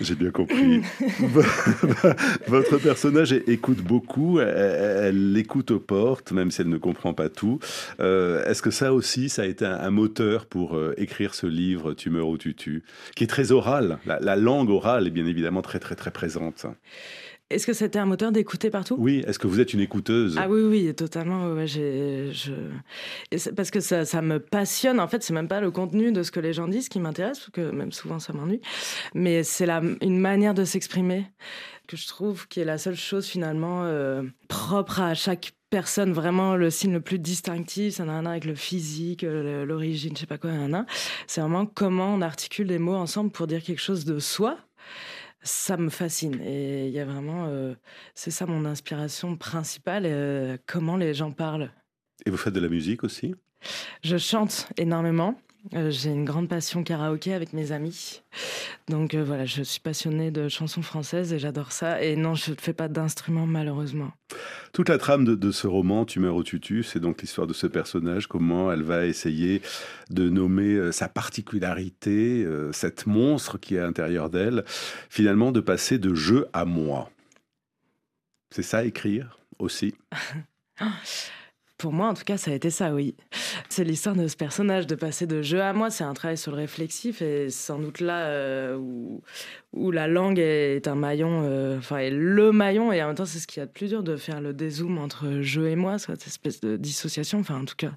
J'ai 0.00 0.14
bien 0.14 0.30
compris. 0.30 0.80
Votre 2.48 2.78
personnage 2.78 3.32
écoute 3.32 3.82
beaucoup, 3.82 4.40
elle, 4.40 5.36
écoute 5.36 5.70
aux 5.70 5.80
portes, 5.80 6.32
même 6.32 6.50
si 6.50 6.62
elle 6.62 6.68
ne 6.68 6.78
comprend 6.78 7.14
pas 7.14 7.28
tout. 7.28 7.58
Euh, 8.00 8.44
est-ce 8.44 8.62
que 8.62 8.70
ça 8.70 8.92
aussi, 8.92 9.28
ça 9.28 9.42
a 9.42 9.46
été 9.46 9.64
un, 9.64 9.90
moteur 9.90 10.46
pour 10.46 10.76
euh, 10.76 10.94
écrire 10.96 11.34
ce 11.34 11.46
livre, 11.46 11.94
Tu 11.94 12.10
meurs 12.10 12.28
ou 12.28 12.38
tu 12.38 12.54
tues, 12.54 12.82
qui 13.14 13.24
est 13.24 13.28
très 13.28 13.52
oral 13.52 13.98
la, 14.06 14.36
langue 14.36 14.70
orale 14.70 15.06
est 15.06 15.10
bien 15.10 15.26
évidemment 15.26 15.62
très 15.62 15.78
très 15.78 15.94
très 15.94 16.10
présente. 16.10 16.66
Est-ce 17.54 17.66
que 17.66 17.72
c'était 17.72 18.00
un 18.00 18.06
moteur 18.06 18.32
d'écouter 18.32 18.68
partout? 18.68 18.96
Oui, 18.98 19.22
est-ce 19.28 19.38
que 19.38 19.46
vous 19.46 19.60
êtes 19.60 19.72
une 19.72 19.80
écouteuse? 19.80 20.36
Ah 20.38 20.48
oui, 20.48 20.62
oui, 20.62 20.94
totalement. 20.94 21.52
Ouais, 21.52 21.68
je... 21.68 22.32
Parce 23.56 23.70
que 23.70 23.78
ça, 23.78 24.04
ça, 24.04 24.22
me 24.22 24.40
passionne. 24.40 24.98
En 24.98 25.06
fait, 25.06 25.22
c'est 25.22 25.32
même 25.32 25.46
pas 25.46 25.60
le 25.60 25.70
contenu 25.70 26.10
de 26.10 26.24
ce 26.24 26.32
que 26.32 26.40
les 26.40 26.52
gens 26.52 26.66
disent 26.66 26.88
qui 26.88 26.98
m'intéresse, 26.98 27.38
parce 27.38 27.50
que 27.50 27.70
même 27.70 27.92
souvent 27.92 28.18
ça 28.18 28.32
m'ennuie. 28.32 28.60
Mais 29.14 29.44
c'est 29.44 29.66
la... 29.66 29.80
une 30.00 30.18
manière 30.18 30.54
de 30.54 30.64
s'exprimer 30.64 31.26
que 31.86 31.96
je 31.96 32.08
trouve 32.08 32.48
qui 32.48 32.58
est 32.58 32.64
la 32.64 32.78
seule 32.78 32.96
chose 32.96 33.26
finalement 33.26 33.84
euh, 33.84 34.22
propre 34.48 35.00
à 35.00 35.14
chaque 35.14 35.52
personne. 35.70 36.12
Vraiment, 36.12 36.56
le 36.56 36.70
signe 36.70 36.92
le 36.92 37.00
plus 37.00 37.20
distinctif, 37.20 37.94
ça 37.94 38.04
n'a 38.04 38.18
rien 38.18 38.26
avec 38.26 38.46
le 38.46 38.54
physique, 38.54 39.22
l'origine, 39.22 40.14
je 40.16 40.20
sais 40.20 40.26
pas 40.26 40.38
quoi, 40.38 40.50
c'est 41.26 41.40
vraiment 41.40 41.66
comment 41.66 42.14
on 42.14 42.20
articule 42.20 42.66
des 42.66 42.78
mots 42.78 42.94
ensemble 42.94 43.30
pour 43.30 43.46
dire 43.46 43.62
quelque 43.62 43.80
chose 43.80 44.04
de 44.04 44.18
soi 44.18 44.58
ça 45.44 45.76
me 45.76 45.90
fascine. 45.90 46.40
Et 46.42 46.88
il 46.88 46.92
y 46.92 46.98
a 46.98 47.04
vraiment, 47.04 47.46
euh, 47.46 47.74
c'est 48.14 48.30
ça 48.30 48.46
mon 48.46 48.64
inspiration 48.64 49.36
principale, 49.36 50.04
euh, 50.06 50.56
comment 50.66 50.96
les 50.96 51.14
gens 51.14 51.30
parlent. 51.30 51.70
Et 52.26 52.30
vous 52.30 52.36
faites 52.36 52.54
de 52.54 52.60
la 52.60 52.68
musique 52.68 53.04
aussi? 53.04 53.34
Je 54.02 54.16
chante 54.16 54.68
énormément. 54.76 55.38
Euh, 55.72 55.90
j'ai 55.90 56.10
une 56.10 56.26
grande 56.26 56.48
passion 56.48 56.84
karaoké 56.84 57.32
avec 57.32 57.54
mes 57.54 57.72
amis. 57.72 58.22
Donc 58.88 59.14
euh, 59.14 59.24
voilà, 59.24 59.46
je 59.46 59.62
suis 59.62 59.80
passionnée 59.80 60.30
de 60.30 60.48
chansons 60.48 60.82
françaises 60.82 61.32
et 61.32 61.38
j'adore 61.38 61.72
ça. 61.72 62.02
Et 62.02 62.16
non, 62.16 62.34
je 62.34 62.50
ne 62.50 62.56
fais 62.56 62.74
pas 62.74 62.88
d'instrument 62.88 63.46
malheureusement. 63.46 64.12
Toute 64.72 64.88
la 64.90 64.98
trame 64.98 65.24
de, 65.24 65.50
ce 65.50 65.66
roman, 65.66 66.04
Tu 66.04 66.20
meurs 66.20 66.34
au 66.34 66.42
tutu, 66.42 66.82
c'est 66.82 67.00
donc 67.00 67.22
l'histoire 67.22 67.46
de 67.46 67.54
ce 67.54 67.66
personnage, 67.66 68.26
comment 68.26 68.72
elle 68.72 68.82
va 68.82 69.06
essayer 69.06 69.62
de 70.10 70.28
nommer 70.28 70.74
euh, 70.74 70.92
sa 70.92 71.08
particularité, 71.08 72.46
cette 72.72 73.06
monstre 73.06 73.58
qui 73.58 73.76
est 73.76 73.78
à 73.78 73.86
l'intérieur 73.86 74.28
d'elle, 74.28 74.64
finalement 75.08 75.52
de 75.52 75.60
passer 75.60 75.98
de 75.98 76.14
jeu 76.14 76.46
à 76.52 76.64
moi. 76.64 77.10
C'est 78.50 78.62
ça 78.62 78.84
écrire 78.84 79.38
aussi? 79.58 79.94
Pour 81.76 81.92
moi, 81.92 82.08
en 82.08 82.14
tout 82.14 82.22
cas, 82.24 82.36
ça 82.36 82.52
a 82.52 82.54
été 82.54 82.70
ça, 82.70 82.94
oui. 82.94 83.16
C'est 83.68 83.82
l'histoire 83.82 84.14
de 84.14 84.28
ce 84.28 84.36
personnage, 84.36 84.86
de 84.86 84.94
passer 84.94 85.26
de 85.26 85.42
jeu 85.42 85.60
à 85.60 85.72
moi. 85.72 85.90
C'est 85.90 86.04
un 86.04 86.14
travail 86.14 86.38
sur 86.38 86.52
le 86.52 86.58
réflexif 86.58 87.20
et 87.20 87.50
sans 87.50 87.80
doute 87.80 88.00
là 88.00 88.26
euh, 88.26 88.76
où, 88.76 89.22
où, 89.72 89.90
la 89.90 90.06
langue 90.06 90.38
est 90.38 90.86
un 90.86 90.94
maillon, 90.94 91.42
euh, 91.44 91.78
enfin, 91.78 91.98
est 91.98 92.10
le 92.10 92.52
maillon. 92.52 92.92
Et 92.92 93.02
en 93.02 93.08
même 93.08 93.16
temps, 93.16 93.24
c'est 93.24 93.40
ce 93.40 93.48
qu'il 93.48 93.60
y 93.60 93.62
a 93.62 93.66
de 93.66 93.72
plus 93.72 93.88
dur 93.88 94.04
de 94.04 94.16
faire 94.16 94.40
le 94.40 94.54
dézoom 94.54 94.98
entre 94.98 95.40
jeu 95.40 95.68
et 95.68 95.76
moi, 95.76 95.98
cette 95.98 96.26
espèce 96.26 96.60
de 96.60 96.76
dissociation. 96.76 97.40
Enfin, 97.40 97.60
en 97.60 97.64
tout 97.64 97.76
cas, 97.76 97.92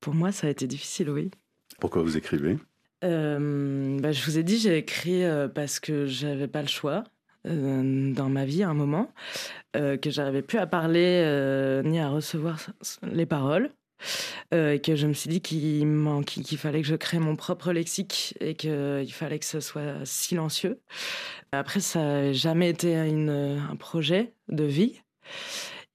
pour 0.00 0.14
moi, 0.14 0.32
ça 0.32 0.48
a 0.48 0.50
été 0.50 0.66
difficile, 0.66 1.08
oui. 1.10 1.30
Pourquoi 1.78 2.02
vous 2.02 2.16
écrivez? 2.16 2.58
Euh, 3.04 4.00
bah, 4.00 4.10
Je 4.10 4.24
vous 4.24 4.36
ai 4.36 4.42
dit, 4.42 4.58
j'ai 4.58 4.78
écrit 4.78 5.22
parce 5.54 5.78
que 5.78 6.06
j'avais 6.06 6.48
pas 6.48 6.62
le 6.62 6.68
choix. 6.68 7.04
Euh, 7.46 8.12
dans 8.12 8.28
ma 8.28 8.44
vie 8.44 8.62
à 8.62 8.68
un 8.68 8.74
moment, 8.74 9.12
euh, 9.76 9.96
que 9.96 10.10
j'arrivais 10.10 10.42
plus 10.42 10.58
à 10.58 10.66
parler 10.66 11.22
euh, 11.24 11.82
ni 11.82 12.00
à 12.00 12.08
recevoir 12.08 12.58
les 13.02 13.26
paroles. 13.26 13.70
et 14.52 14.80
que 14.80 14.94
je 14.94 15.06
me 15.06 15.14
suis 15.14 15.30
dit 15.30 15.40
qu'il 15.40 16.58
fallait 16.58 16.82
que 16.82 16.86
je 16.86 16.96
crée 16.96 17.18
mon 17.18 17.34
propre 17.34 17.72
lexique 17.72 18.34
et 18.40 18.54
qu'il 18.54 19.12
fallait 19.12 19.38
que 19.38 19.46
ce 19.46 19.60
soit 19.60 20.04
silencieux. 20.04 20.80
Après, 21.52 21.80
ça 21.80 22.00
n'a 22.00 22.32
jamais 22.32 22.68
été 22.68 22.94
un 22.94 23.76
projet 23.76 24.34
de 24.48 24.64
vie. 24.64 25.00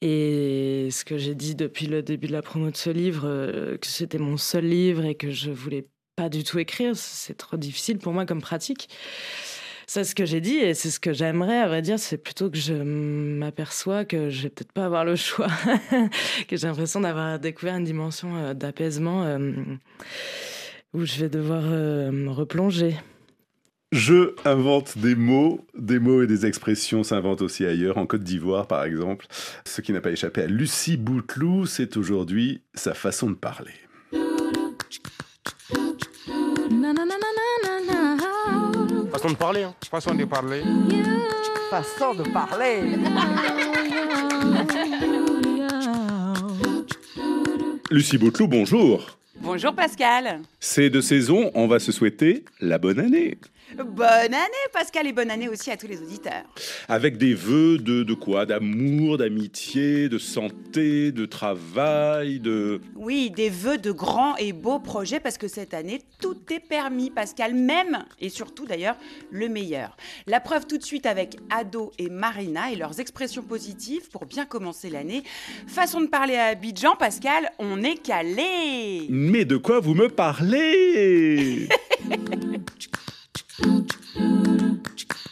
Et 0.01 0.89
ce 0.91 1.05
que 1.05 1.17
j'ai 1.19 1.35
dit 1.35 1.53
depuis 1.53 1.85
le 1.85 2.01
début 2.01 2.27
de 2.27 2.33
la 2.33 2.41
promo 2.41 2.71
de 2.71 2.75
ce 2.75 2.89
livre, 2.89 3.77
que 3.77 3.87
c'était 3.87 4.17
mon 4.17 4.37
seul 4.37 4.65
livre 4.65 5.05
et 5.05 5.13
que 5.13 5.29
je 5.29 5.51
voulais 5.51 5.87
pas 6.15 6.29
du 6.29 6.43
tout 6.43 6.57
écrire, 6.57 6.95
c'est 6.95 7.35
trop 7.35 7.57
difficile 7.57 7.99
pour 7.99 8.13
moi 8.13 8.25
comme 8.25 8.41
pratique. 8.41 8.89
C'est 9.93 10.05
ce 10.05 10.15
que 10.15 10.23
j'ai 10.23 10.39
dit 10.39 10.55
et 10.55 10.73
c'est 10.73 10.89
ce 10.89 11.01
que 11.01 11.11
j'aimerais, 11.11 11.57
à 11.57 11.67
vrai 11.67 11.81
dire, 11.81 11.99
c'est 11.99 12.17
plutôt 12.17 12.49
que 12.49 12.55
je 12.55 12.73
m'aperçois 12.73 14.05
que 14.05 14.29
je 14.29 14.43
vais 14.43 14.49
peut-être 14.49 14.71
pas 14.71 14.85
avoir 14.85 15.03
le 15.03 15.17
choix, 15.17 15.49
que 16.47 16.55
j'ai 16.55 16.65
l'impression 16.65 17.01
d'avoir 17.01 17.37
découvert 17.39 17.75
une 17.75 17.83
dimension 17.83 18.37
euh, 18.37 18.53
d'apaisement 18.53 19.25
euh, 19.25 19.51
où 20.93 21.03
je 21.03 21.19
vais 21.19 21.27
devoir 21.27 21.63
euh, 21.65 22.09
me 22.09 22.29
replonger. 22.29 22.95
Je 23.91 24.33
invente 24.45 24.97
des 24.97 25.15
mots, 25.15 25.59
des 25.77 25.99
mots 25.99 26.23
et 26.23 26.27
des 26.27 26.45
expressions 26.45 27.03
s'inventent 27.03 27.41
aussi 27.41 27.65
ailleurs, 27.65 27.97
en 27.97 28.05
Côte 28.05 28.23
d'Ivoire 28.23 28.67
par 28.67 28.85
exemple. 28.85 29.27
Ce 29.65 29.81
qui 29.81 29.91
n'a 29.91 29.99
pas 29.99 30.11
échappé 30.11 30.43
à 30.43 30.47
Lucie 30.47 30.95
Bouteloup, 30.95 31.65
c'est 31.65 31.97
aujourd'hui 31.97 32.61
sa 32.75 32.93
façon 32.93 33.29
de 33.29 33.35
parler. 33.35 33.73
Façon 39.11 39.29
de 39.29 39.35
parler, 39.35 39.63
hein. 39.63 39.73
Façon 39.89 40.15
de 40.15 40.25
parler. 40.25 40.63
Façon 41.69 42.13
de 42.15 42.23
parler. 42.31 42.81
Lucie 47.89 48.17
Bouteloup, 48.17 48.47
bonjour. 48.47 49.17
Bonjour 49.41 49.73
Pascal. 49.73 50.39
C'est 50.59 50.89
de 50.89 51.01
saison, 51.01 51.51
on 51.55 51.67
va 51.67 51.79
se 51.79 51.91
souhaiter 51.91 52.45
la 52.61 52.77
bonne 52.77 52.99
année. 52.99 53.37
Bonne 53.77 54.33
année, 54.33 54.67
Pascal, 54.73 55.07
et 55.07 55.13
bonne 55.13 55.31
année 55.31 55.47
aussi 55.47 55.71
à 55.71 55.77
tous 55.77 55.87
les 55.87 56.01
auditeurs. 56.01 56.43
Avec 56.89 57.17
des 57.17 57.33
vœux 57.33 57.77
de, 57.77 58.03
de 58.03 58.13
quoi? 58.13 58.45
D'amour, 58.45 59.17
d'amitié, 59.17 60.09
de 60.09 60.17
santé, 60.17 61.11
de 61.11 61.25
travail, 61.25 62.39
de... 62.39 62.81
Oui, 62.95 63.31
des 63.31 63.49
vœux 63.49 63.77
de 63.77 63.91
grands 63.91 64.35
et 64.35 64.51
beaux 64.51 64.79
projets, 64.79 65.19
parce 65.19 65.37
que 65.37 65.47
cette 65.47 65.73
année, 65.73 66.01
tout 66.19 66.37
est 66.51 66.59
permis, 66.59 67.09
Pascal, 67.09 67.53
même, 67.53 68.03
et 68.19 68.29
surtout 68.29 68.65
d'ailleurs, 68.65 68.97
le 69.29 69.47
meilleur. 69.47 69.95
La 70.27 70.41
preuve 70.41 70.67
tout 70.67 70.77
de 70.77 70.83
suite 70.83 71.05
avec 71.05 71.37
Ado 71.49 71.91
et 71.97 72.09
Marina 72.09 72.71
et 72.71 72.75
leurs 72.75 72.99
expressions 72.99 73.43
positives 73.43 74.09
pour 74.09 74.25
bien 74.25 74.45
commencer 74.45 74.89
l'année. 74.89 75.23
Façon 75.67 76.01
de 76.01 76.07
parler 76.07 76.35
à 76.35 76.47
Abidjan, 76.47 76.95
Pascal, 76.97 77.51
on 77.57 77.83
est 77.83 78.01
calé 78.01 79.07
Mais 79.09 79.45
de 79.45 79.57
quoi 79.57 79.79
vous 79.79 79.93
me 79.93 80.09
parlez? 80.09 81.69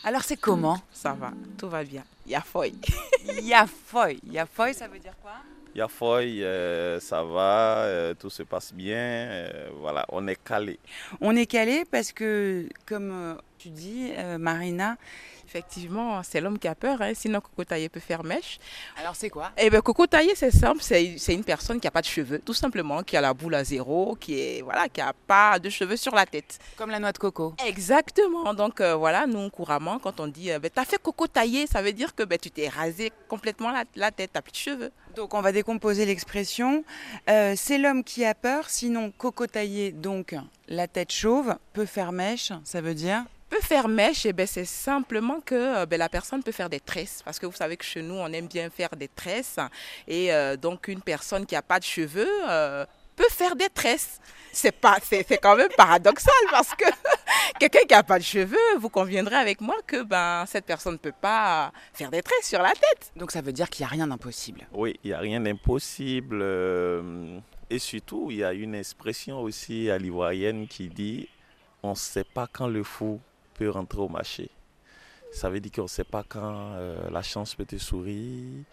Alors 0.04 0.24
c'est 0.24 0.38
comment 0.38 0.80
Ça 0.92 1.13
va, 1.13 1.32
tout 1.58 1.70
va 1.70 1.84
bien. 1.84 2.04
Yafoy. 2.26 2.74
Yafoy. 3.44 4.20
Yafoy, 4.32 4.74
ça 4.74 4.88
veut 4.88 5.00
dire 5.00 5.15
quoi 5.22 5.34
Yafoy, 5.76 6.44
euh, 6.44 7.00
ça 7.00 7.24
va, 7.24 7.84
euh, 7.84 8.13
tout 8.15 8.30
se 8.30 8.44
passe 8.44 8.74
bien. 8.74 8.98
Euh, 8.98 9.70
voilà, 9.80 10.06
on 10.10 10.28
est 10.28 10.42
calé. 10.44 10.80
On 11.22 11.36
est 11.36 11.46
calé 11.46 11.86
parce 11.89 12.12
que, 12.12 12.68
comme 12.88 13.38
tu 13.60 13.69
dis, 13.69 14.12
Marina, 14.39 14.98
Effectivement, 15.50 16.22
c'est 16.22 16.41
l'homme 16.41 16.60
qui 16.60 16.67
a 16.67 16.76
peur, 16.76 17.02
hein. 17.02 17.13
sinon 17.15 17.41
Coco 17.41 17.63
Taillé 17.63 17.89
peut 17.89 18.00
faire 18.00 18.24
mèche. 18.24 18.60
Alors 19.00 19.15
c'est 19.15 19.32
quoi? 19.32 19.50
Eh 19.58 19.72
bien, 19.72 19.82
Coco 19.82 20.06
Taillé, 20.06 20.36
c'est 20.36 20.52
simple, 20.52 20.80
c'est 20.84 21.34
une 21.34 21.43
personne 21.43 21.80
qui 21.80 21.88
n'a 21.88 21.91
pas 21.91 22.02
de 22.02 22.06
cheveux, 22.06 22.38
tout 22.38 22.54
simplement, 22.54 23.02
qui 23.02 23.17
a 23.17 23.22
la 23.22 23.34
boule 23.34 23.56
à 23.56 23.63
zéro, 23.63 24.15
qui 24.19 24.39
est 24.39 24.62
voilà, 24.62 24.88
qui 24.89 25.02
a 25.02 25.12
pas 25.26 25.58
de 25.58 25.72
cheveux 25.72 25.98
sur 25.98 26.13
la 26.13 26.28
tête. 26.28 26.60
Comme 26.76 26.91
la 26.91 27.00
noix 27.00 27.12
de 27.12 27.17
coco. 27.17 27.56
Exactement. 27.65 28.54
Donc 28.54 28.80
euh, 28.80 28.93
voilà, 28.93 29.26
nous 29.26 29.50
couramment, 29.50 29.98
quand 29.98 30.19
on 30.19 30.28
dit, 30.28 30.52
euh, 30.52 30.60
ben, 30.60 30.69
tu 30.72 30.80
as 30.80 30.86
fait 30.86 31.02
Coco 31.02 31.26
Taillé, 31.26 31.65
ça 31.65 31.82
veut 31.82 31.93
dire 31.93 32.13
que 32.13 32.22
ben, 32.22 32.38
tu 32.38 32.52
t'es 32.52 32.69
rasé 32.69 33.12
complètement 33.28 33.72
la, 33.72 33.86
la 33.95 34.12
tête, 34.12 34.36
n'as 34.36 34.43
plus 34.43 34.52
de 34.52 34.58
cheveux. 34.58 34.91
Donc 35.15 35.34
on 35.34 35.41
va 35.41 35.52
décomposer 35.52 36.06
l'expression. 36.06 36.84
Euh, 37.28 37.56
c'est 37.58 37.80
l'homme 37.80 38.04
qui 38.04 38.24
a 38.24 38.36
peur, 38.36 38.69
sinon 38.69 39.12
Coco 39.17 39.48
Taillé, 39.48 39.91
donc 39.93 40.36
la 40.70 40.88
tête 40.88 41.12
chauve, 41.12 41.56
peut 41.74 41.86
faire 41.86 42.12
mèche, 42.12 42.54
ça 42.64 42.80
veut 42.80 42.94
dire 42.94 43.26
peut 43.50 43.60
faire 43.62 43.88
mèche, 43.88 44.28
eh 44.28 44.34
ben 44.34 44.46
c'est 44.46 44.66
simplement 44.66 45.42
que 45.42 45.56
euh, 45.56 45.86
ben, 45.88 45.98
la 45.98 46.08
personne 46.08 46.44
peut 46.44 46.52
faire 46.52 46.70
des 46.70 46.80
tresses. 46.80 47.22
Parce 47.26 47.40
que 47.40 47.48
vous 47.48 47.56
savez 47.56 47.78
que 47.78 47.84
chez 47.84 48.04
nous, 48.04 48.14
on 48.14 48.32
aime 48.32 48.48
bien 48.48 48.70
faire 48.70 48.90
des 48.96 49.08
tresses. 49.08 49.58
Et 50.08 50.32
euh, 50.32 50.56
donc, 50.56 50.88
une 50.88 51.02
personne 51.02 51.48
qui 51.48 51.56
n'a 51.56 51.64
pas 51.64 51.80
de 51.80 51.84
cheveux 51.84 52.30
euh, 52.48 52.86
peut 53.20 53.30
faire 53.30 53.56
des 53.56 53.70
tresses. 53.70 54.20
C'est 54.52 54.72
pas, 54.72 54.98
c'est, 55.04 55.24
quand 55.38 55.56
même 55.56 55.70
paradoxal 55.78 56.34
parce 56.50 56.74
que 56.74 56.86
quelqu'un 57.60 57.86
qui 57.88 57.94
n'a 57.94 58.04
pas 58.04 58.18
de 58.18 58.24
cheveux, 58.24 58.58
vous 58.80 58.90
conviendrez 58.90 59.36
avec 59.36 59.62
moi 59.62 59.76
que 59.86 60.02
ben 60.04 60.46
cette 60.48 60.66
personne 60.66 60.94
ne 60.94 60.98
peut 60.98 61.14
pas 61.22 61.72
faire 61.94 62.10
des 62.10 62.24
tresses 62.24 62.48
sur 62.48 62.62
la 62.62 62.72
tête. 62.72 63.12
Donc 63.16 63.32
ça 63.32 63.42
veut 63.42 63.54
dire 63.54 63.70
qu'il 63.70 63.84
n'y 63.84 63.90
a 63.90 63.92
rien 63.92 64.08
d'impossible. 64.08 64.68
Oui, 64.74 65.00
il 65.04 65.10
n'y 65.10 65.14
a 65.14 65.20
rien 65.20 65.40
d'impossible. 65.40 66.42
et 67.70 67.80
surtout, 67.80 68.32
il 68.32 68.38
y 68.38 68.44
a 68.44 68.54
une 68.54 68.74
expression 68.74 69.42
aussi 69.42 69.92
à 69.92 69.98
l'ivoirienne 70.00 70.68
qui 70.68 70.90
dit 70.90 71.30
on 71.84 71.92
ne 71.92 71.96
sait 71.96 72.24
pas 72.24 72.48
quand 72.52 72.68
le 72.68 72.84
fou 72.84 73.22
rentrer 73.68 74.00
au 74.00 74.08
marché. 74.08 74.50
Ça 75.32 75.50
veut 75.50 75.60
dire 75.60 75.72
qu'on 75.72 75.84
ne 75.84 75.88
sait 75.88 76.04
pas 76.04 76.24
quand 76.28 76.74
euh, 76.76 77.10
la 77.12 77.22
chance 77.22 77.56
peut 77.56 77.66
te 77.66 77.78
sourire. 77.78 78.64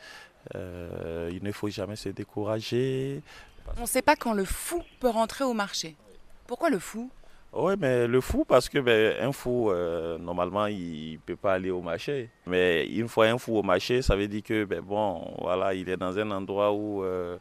Euh, 0.55 1.31
il 1.33 1.43
ne 1.43 1.53
faut 1.53 1.69
jamais 1.69 1.97
se 1.97 2.09
décourager. 2.09 3.23
On 3.79 3.83
ne 3.83 3.87
sait 3.87 4.03
pas 4.03 4.17
quand 4.17 4.33
le 4.33 4.45
fou 4.45 4.83
peut 5.01 5.09
rentrer 5.09 5.45
au 5.45 5.53
marché. 5.53 5.97
Pourquoi 6.47 6.71
le 6.71 6.79
fou? 6.79 7.11
Oui, 7.59 7.73
mais 7.79 8.07
le 8.07 8.21
fou, 8.21 8.45
parce 8.45 8.69
que 8.69 8.79
ben, 8.79 9.17
un 9.19 9.33
fou, 9.33 9.71
euh, 9.71 10.19
normalement, 10.19 10.67
il 10.67 11.13
ne 11.15 11.19
peut 11.19 11.37
pas 11.37 11.55
aller 11.55 11.71
au 11.71 11.81
marché. 11.81 12.29
Mais 12.47 12.87
une 12.87 13.09
fois 13.09 13.27
un 13.27 13.39
fou 13.39 13.57
au 13.57 13.63
marché, 13.63 14.03
ça 14.03 14.15
veut 14.15 14.29
dire 14.29 14.43
que, 14.43 14.65
ben, 14.65 14.83
bon, 14.83 15.35
voilà, 15.41 15.73
il 15.73 15.89
est 15.89 15.97
dans 15.97 16.19
un 16.19 16.31
endroit 16.33 16.73
où 16.73 17.03
euh, 17.03 17.39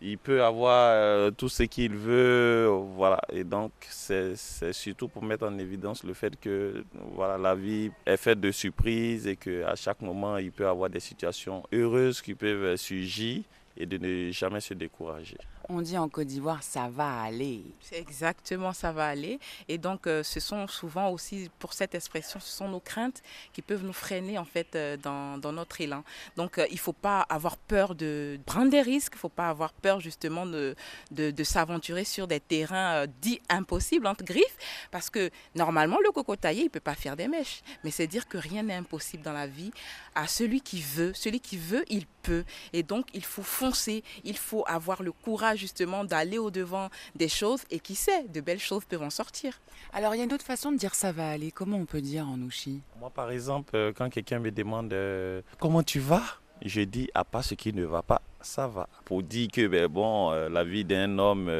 il 0.00 0.16
peut 0.16 0.42
avoir 0.42 0.92
euh, 0.94 1.30
tout 1.30 1.50
ce 1.50 1.64
qu'il 1.64 1.94
veut. 1.94 2.68
Voilà. 2.96 3.20
Et 3.30 3.44
donc, 3.44 3.72
c'est 3.90 4.34
surtout 4.72 5.08
pour 5.08 5.22
mettre 5.22 5.46
en 5.46 5.58
évidence 5.58 6.04
le 6.04 6.14
fait 6.14 6.40
que 6.40 6.82
voilà, 7.14 7.36
la 7.36 7.54
vie 7.54 7.90
est 8.06 8.16
faite 8.16 8.40
de 8.40 8.50
surprises 8.50 9.26
et 9.26 9.36
qu'à 9.36 9.74
chaque 9.76 10.00
moment, 10.00 10.38
il 10.38 10.52
peut 10.52 10.68
avoir 10.68 10.88
des 10.88 11.00
situations 11.00 11.62
heureuses 11.70 12.22
qui 12.22 12.34
peuvent 12.34 12.76
surgir 12.76 13.42
et 13.76 13.84
de 13.84 13.98
ne 13.98 14.32
jamais 14.32 14.60
se 14.60 14.72
décourager 14.72 15.36
on 15.70 15.82
dit 15.82 15.96
en 15.96 16.08
Côte 16.08 16.26
d'Ivoire, 16.26 16.62
ça 16.62 16.88
va 16.88 17.22
aller. 17.22 17.62
Exactement, 17.92 18.72
ça 18.72 18.92
va 18.92 19.06
aller. 19.06 19.38
Et 19.68 19.78
donc, 19.78 20.06
euh, 20.06 20.22
ce 20.22 20.40
sont 20.40 20.66
souvent 20.66 21.10
aussi, 21.10 21.48
pour 21.58 21.72
cette 21.72 21.94
expression, 21.94 22.40
ce 22.40 22.50
sont 22.50 22.68
nos 22.68 22.80
craintes 22.80 23.22
qui 23.52 23.62
peuvent 23.62 23.84
nous 23.84 23.92
freiner, 23.92 24.36
en 24.36 24.44
fait, 24.44 24.74
euh, 24.74 24.96
dans, 24.96 25.52
notre 25.52 25.80
élan. 25.80 26.02
Donc, 26.36 26.58
euh, 26.58 26.66
il 26.70 26.74
ne 26.74 26.78
faut 26.78 26.92
pas 26.92 27.20
avoir 27.22 27.56
peur 27.56 27.94
de 27.94 28.38
prendre 28.46 28.70
des 28.70 28.82
risques, 28.82 29.12
il 29.14 29.16
ne 29.16 29.20
faut 29.20 29.28
pas 29.28 29.48
avoir 29.48 29.72
peur, 29.72 30.00
justement, 30.00 30.44
de, 30.44 30.74
de, 31.12 31.44
s'aventurer 31.44 32.04
sur 32.04 32.26
des 32.26 32.40
terrains 32.40 33.06
dits 33.22 33.40
impossibles, 33.48 34.06
entre 34.06 34.24
griffes, 34.24 34.56
parce 34.90 35.08
que, 35.08 35.30
normalement, 35.54 35.98
le 36.04 36.10
cocotaillé, 36.10 36.62
il 36.62 36.64
ne 36.64 36.70
peut 36.70 36.80
pas 36.80 36.94
faire 36.94 37.16
des 37.16 37.28
mèches. 37.28 37.62
Mais 37.84 37.90
c'est 37.90 38.06
dire 38.06 38.28
que 38.28 38.38
rien 38.38 38.64
n'est 38.64 38.74
impossible 38.74 39.22
dans 39.22 39.32
la 39.32 39.46
vie 39.46 39.70
à 40.14 40.26
celui 40.26 40.60
qui 40.60 40.80
veut. 40.80 41.12
Celui 41.14 41.40
qui 41.40 41.56
veut, 41.56 41.84
il 41.88 42.06
peut. 42.06 42.44
Et 42.72 42.82
donc, 42.82 43.06
il 43.14 43.24
faut 43.24 43.42
foncer, 43.42 44.02
il 44.24 44.36
faut 44.36 44.64
avoir 44.66 45.02
le 45.02 45.12
courage 45.12 45.59
justement 45.60 46.04
d'aller 46.04 46.38
au-devant 46.38 46.88
des 47.14 47.28
choses 47.28 47.62
et 47.70 47.78
qui 47.78 47.94
sait, 47.94 48.24
de 48.28 48.40
belles 48.40 48.58
choses 48.58 48.84
peuvent 48.84 49.02
en 49.02 49.10
sortir. 49.10 49.60
Alors 49.92 50.14
il 50.14 50.18
y 50.18 50.20
a 50.22 50.24
une 50.24 50.32
autre 50.32 50.44
façon 50.44 50.72
de 50.72 50.78
dire 50.78 50.94
ça 50.94 51.12
va 51.12 51.30
aller. 51.30 51.50
Comment 51.50 51.76
on 51.76 51.84
peut 51.84 52.00
dire 52.00 52.26
en 52.26 52.40
ouchi 52.40 52.80
Moi 52.98 53.10
par 53.10 53.30
exemple, 53.30 53.76
euh, 53.76 53.92
quand 53.94 54.08
quelqu'un 54.08 54.38
me 54.38 54.50
demande 54.50 54.92
euh, 54.92 55.42
comment 55.58 55.82
tu 55.82 56.00
vas? 56.00 56.22
Je 56.64 56.82
dis 56.82 57.08
à 57.14 57.24
pas 57.24 57.42
ce 57.42 57.54
qui 57.54 57.72
ne 57.72 57.84
va 57.84 58.02
pas, 58.02 58.20
ça 58.40 58.66
va. 58.66 58.88
Pour 59.04 59.22
dire 59.22 59.48
que 59.50 59.66
ben, 59.66 59.86
bon, 59.86 60.30
euh, 60.32 60.48
la 60.48 60.64
vie 60.64 60.84
d'un 60.84 61.18
homme, 61.18 61.50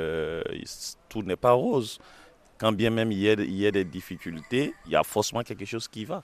tout 1.09 1.23
n'est 1.23 1.37
pas 1.37 1.53
rose. 1.53 1.99
Quand 2.59 2.73
bien 2.73 2.91
même 2.91 3.11
il 3.11 3.19
y, 3.19 3.29
il 3.31 3.57
y 3.57 3.67
a 3.67 3.71
des 3.71 3.85
difficultés, 3.85 4.75
il 4.85 4.93
y 4.93 4.97
a 4.97 5.03
forcément 5.03 5.43
quelque 5.43 5.65
chose 5.65 5.89
qui 5.89 6.05
va. 6.05 6.23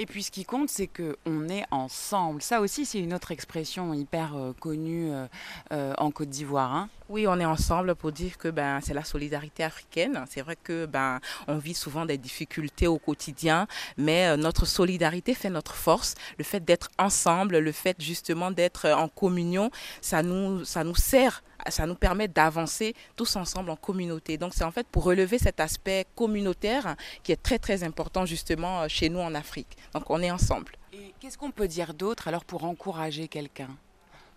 Et 0.00 0.06
puis 0.06 0.22
ce 0.22 0.30
qui 0.30 0.46
compte, 0.46 0.70
c'est 0.70 0.86
qu'on 0.86 1.50
est 1.50 1.64
ensemble. 1.70 2.40
Ça 2.40 2.62
aussi, 2.62 2.86
c'est 2.86 3.00
une 3.00 3.12
autre 3.12 3.32
expression 3.32 3.92
hyper 3.92 4.34
euh, 4.34 4.54
connue 4.58 5.12
euh, 5.12 5.26
euh, 5.74 5.92
en 5.98 6.10
Côte 6.10 6.30
d'Ivoire. 6.30 6.74
Hein. 6.74 6.88
Oui, 7.10 7.26
on 7.28 7.38
est 7.38 7.44
ensemble 7.44 7.94
pour 7.94 8.10
dire 8.10 8.38
que 8.38 8.48
ben, 8.48 8.80
c'est 8.80 8.94
la 8.94 9.04
solidarité 9.04 9.62
africaine. 9.62 10.24
C'est 10.30 10.40
vrai 10.40 10.56
que 10.56 10.86
ben, 10.86 11.20
on 11.48 11.58
vit 11.58 11.74
souvent 11.74 12.06
des 12.06 12.16
difficultés 12.16 12.86
au 12.86 12.96
quotidien, 12.96 13.66
mais 13.98 14.38
notre 14.38 14.64
solidarité 14.64 15.34
fait 15.34 15.50
notre 15.50 15.74
force. 15.74 16.14
Le 16.38 16.44
fait 16.44 16.64
d'être 16.64 16.88
ensemble, 16.98 17.58
le 17.58 17.72
fait 17.72 18.00
justement 18.00 18.50
d'être 18.50 18.88
en 18.88 19.08
communion, 19.08 19.70
ça 20.00 20.22
nous, 20.22 20.64
ça 20.64 20.82
nous 20.82 20.94
sert 20.94 21.42
ça 21.68 21.86
nous 21.86 21.94
permet 21.94 22.28
d'avancer 22.28 22.94
tous 23.16 23.36
ensemble 23.36 23.70
en 23.70 23.76
communauté. 23.76 24.38
Donc 24.38 24.54
c'est 24.54 24.64
en 24.64 24.70
fait 24.70 24.86
pour 24.86 25.04
relever 25.04 25.38
cet 25.38 25.60
aspect 25.60 26.06
communautaire 26.14 26.96
qui 27.22 27.32
est 27.32 27.42
très 27.42 27.58
très 27.58 27.84
important 27.84 28.26
justement 28.26 28.88
chez 28.88 29.08
nous 29.08 29.20
en 29.20 29.34
Afrique. 29.34 29.76
Donc 29.94 30.08
on 30.08 30.22
est 30.22 30.30
ensemble. 30.30 30.72
Et 30.92 31.14
qu'est-ce 31.20 31.38
qu'on 31.38 31.50
peut 31.50 31.68
dire 31.68 31.94
d'autre 31.94 32.28
alors 32.28 32.44
pour 32.44 32.64
encourager 32.64 33.28
quelqu'un, 33.28 33.68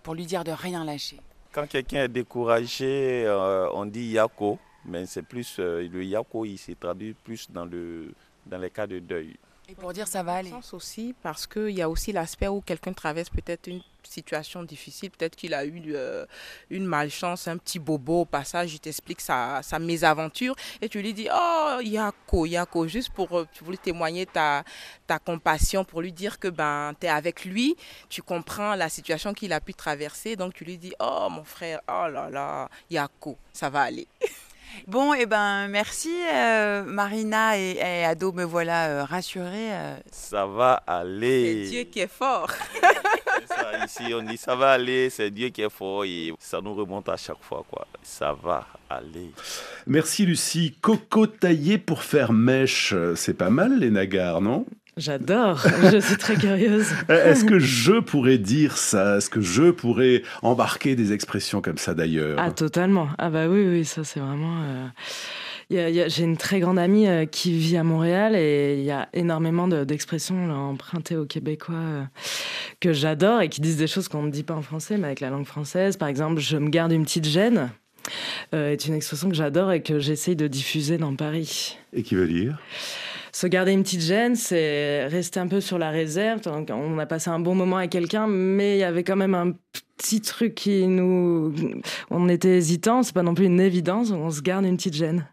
pour 0.03 0.15
lui 0.15 0.25
dire 0.25 0.43
de 0.43 0.51
rien 0.51 0.83
lâcher? 0.83 1.19
Quand 1.51 1.67
quelqu'un 1.67 2.03
est 2.03 2.09
découragé, 2.09 3.23
euh, 3.25 3.69
on 3.73 3.85
dit 3.85 4.05
yako, 4.11 4.57
mais 4.85 5.05
c'est 5.05 5.21
plus 5.21 5.57
euh, 5.59 5.87
le 5.87 6.03
yako, 6.03 6.45
il 6.45 6.57
s'est 6.57 6.75
traduit 6.75 7.13
plus 7.13 7.49
dans 7.49 7.65
le 7.65 8.13
dans 8.45 8.57
les 8.57 8.69
cas 8.69 8.87
de 8.87 8.99
deuil. 8.99 9.37
Et 9.69 9.75
pour 9.75 9.93
dire 9.93 10.07
ça 10.07 10.23
va 10.23 10.33
aller? 10.35 10.49
Sens 10.49 10.73
aussi 10.73 11.15
parce 11.21 11.47
qu'il 11.47 11.69
y 11.71 11.81
a 11.81 11.89
aussi 11.89 12.11
l'aspect 12.11 12.47
où 12.47 12.61
quelqu'un 12.61 12.93
traverse 12.93 13.29
peut-être 13.29 13.67
une 13.67 13.81
situation 14.07 14.63
difficile, 14.63 15.11
peut-être 15.11 15.35
qu'il 15.35 15.53
a 15.53 15.65
eu 15.65 15.81
euh, 15.87 16.25
une 16.69 16.85
malchance, 16.85 17.47
un 17.47 17.57
petit 17.57 17.79
bobo 17.79 18.21
au 18.21 18.25
passage, 18.25 18.73
il 18.73 18.79
t'explique 18.79 19.21
sa, 19.21 19.61
sa, 19.63 19.79
mésaventure 19.79 20.55
et 20.81 20.89
tu 20.89 21.01
lui 21.01 21.13
dis 21.13 21.27
Oh, 21.33 21.79
Yako, 21.81 22.45
Yako, 22.45 22.87
juste 22.87 23.09
pour 23.09 23.37
euh, 23.37 23.47
tu 23.53 23.63
voulais 23.63 23.77
témoigner 23.77 24.25
ta, 24.25 24.63
ta 25.07 25.19
compassion, 25.19 25.83
pour 25.83 26.01
lui 26.01 26.11
dire 26.11 26.39
que 26.39 26.47
ben, 26.47 26.93
tu 26.99 27.07
es 27.07 27.09
avec 27.09 27.45
lui, 27.45 27.75
tu 28.09 28.21
comprends 28.21 28.75
la 28.75 28.89
situation 28.89 29.33
qu'il 29.33 29.53
a 29.53 29.61
pu 29.61 29.73
traverser, 29.73 30.35
donc 30.35 30.53
tu 30.53 30.63
lui 30.63 30.77
dis 30.77 30.93
Oh, 30.99 31.27
mon 31.29 31.43
frère, 31.43 31.81
oh 31.87 32.07
là 32.07 32.29
là, 32.29 32.69
Yako, 32.89 33.37
ça 33.51 33.69
va 33.69 33.81
aller. 33.81 34.07
Bon, 34.87 35.13
et 35.13 35.19
eh 35.21 35.25
ben 35.25 35.67
merci 35.67 36.11
euh, 36.33 36.83
Marina 36.83 37.57
et, 37.57 38.03
Ado, 38.03 38.31
me 38.31 38.43
voilà 38.43 38.87
euh, 38.87 39.03
rassurée. 39.03 39.71
Euh. 39.71 39.95
Ça 40.11 40.45
va 40.45 40.73
aller. 40.87 41.65
C'est 41.65 41.69
Dieu 41.69 41.83
qui 41.83 41.99
est 41.99 42.07
fort. 42.07 42.49
ça, 43.47 43.85
ici, 43.85 44.13
on 44.13 44.21
dit 44.21 44.37
ça 44.37 44.55
va 44.55 44.71
aller, 44.71 45.09
c'est 45.09 45.31
Dieu 45.31 45.49
qui 45.49 45.61
est 45.61 45.69
fort 45.69 46.05
et 46.05 46.33
ça 46.39 46.61
nous 46.61 46.73
remonte 46.73 47.09
à 47.09 47.17
chaque 47.17 47.41
fois. 47.41 47.63
quoi. 47.69 47.87
Ça 48.01 48.35
va 48.43 48.67
aller. 48.89 49.31
Merci 49.87 50.25
Lucie. 50.25 50.75
Coco 50.81 51.27
taillé 51.27 51.77
pour 51.77 52.03
faire 52.03 52.33
mèche, 52.33 52.93
c'est 53.15 53.37
pas 53.37 53.49
mal 53.49 53.79
les 53.79 53.89
nagars, 53.89 54.41
non? 54.41 54.65
J'adore, 54.95 55.59
je 55.91 55.97
suis 55.99 56.17
très 56.17 56.35
curieuse. 56.35 56.85
Est-ce 57.09 57.45
que 57.45 57.57
je 57.57 57.93
pourrais 57.99 58.37
dire 58.37 58.77
ça? 58.77 59.17
Est-ce 59.17 59.29
que 59.29 59.41
je 59.41 59.71
pourrais 59.71 60.21
embarquer 60.43 60.95
des 60.95 61.13
expressions 61.13 61.61
comme 61.61 61.79
ça 61.79 61.95
d'ailleurs? 61.95 62.37
Ah 62.39 62.51
totalement. 62.51 63.07
Ah 63.17 63.31
bah 63.31 63.47
oui, 63.47 63.65
oui, 63.67 63.85
ça 63.85 64.03
c'est 64.03 64.19
vraiment... 64.19 64.61
Euh, 64.61 64.85
j'ai 65.73 66.23
une 66.23 66.37
très 66.37 66.59
grande 66.59 66.77
amie 66.77 67.07
euh, 67.07 67.25
qui 67.25 67.57
vit 67.57 67.77
à 67.77 67.83
Montréal 67.83 68.35
et 68.35 68.75
il 68.77 68.83
y 68.85 68.91
a 68.91 69.09
énormément 69.13 69.67
d'expressions 69.67 70.51
empruntées 70.51 71.15
aux 71.15 71.25
Québécois 71.25 71.75
euh, 71.75 72.03
que 72.79 72.93
j'adore 72.93 73.41
et 73.41 73.49
qui 73.49 73.61
disent 73.61 73.77
des 73.77 73.87
choses 73.87 74.07
qu'on 74.07 74.23
ne 74.23 74.31
dit 74.31 74.43
pas 74.43 74.53
en 74.53 74.61
français, 74.61 74.97
mais 74.97 75.07
avec 75.07 75.19
la 75.19 75.29
langue 75.29 75.45
française. 75.45 75.97
Par 75.97 76.07
exemple, 76.07 76.39
je 76.39 76.57
me 76.57 76.69
garde 76.69 76.91
une 76.91 77.03
petite 77.03 77.25
gêne. 77.25 77.71
est 78.51 78.85
une 78.85 78.93
expression 78.93 79.29
que 79.29 79.35
j'adore 79.35 79.71
et 79.71 79.81
que 79.81 79.99
j'essaye 79.99 80.35
de 80.35 80.47
diffuser 80.47 80.97
dans 80.97 81.15
Paris. 81.15 81.77
Et 81.93 82.03
qui 82.03 82.15
veut 82.15 82.27
dire? 82.27 82.59
Se 83.31 83.47
garder 83.47 83.71
une 83.71 83.81
petite 83.81 84.01
gêne, 84.01 84.35
c'est 84.35 85.07
rester 85.07 85.39
un 85.39 85.47
peu 85.47 85.59
sur 85.59 85.79
la 85.79 85.89
réserve. 85.89 86.41
On 86.69 86.99
a 86.99 87.05
passé 87.07 87.31
un 87.31 87.39
bon 87.39 87.55
moment 87.55 87.77
avec 87.77 87.89
quelqu'un, 87.89 88.27
mais 88.27 88.75
il 88.75 88.79
y 88.79 88.83
avait 88.83 89.03
quand 89.03 89.15
même 89.15 89.33
un 89.33 89.53
petit 89.97 90.21
truc 90.21 90.53
qui 90.53 90.85
nous... 90.85 91.51
On 92.11 92.29
était 92.29 92.57
hésitant, 92.57 93.01
c'est 93.01 93.15
pas 93.15 93.23
non 93.23 93.33
plus 93.33 93.45
une 93.45 93.59
évidence, 93.59 94.11
on 94.11 94.29
se 94.29 94.41
garde 94.41 94.65
une 94.65 94.77
petite 94.77 94.93
gêne. 94.93 95.25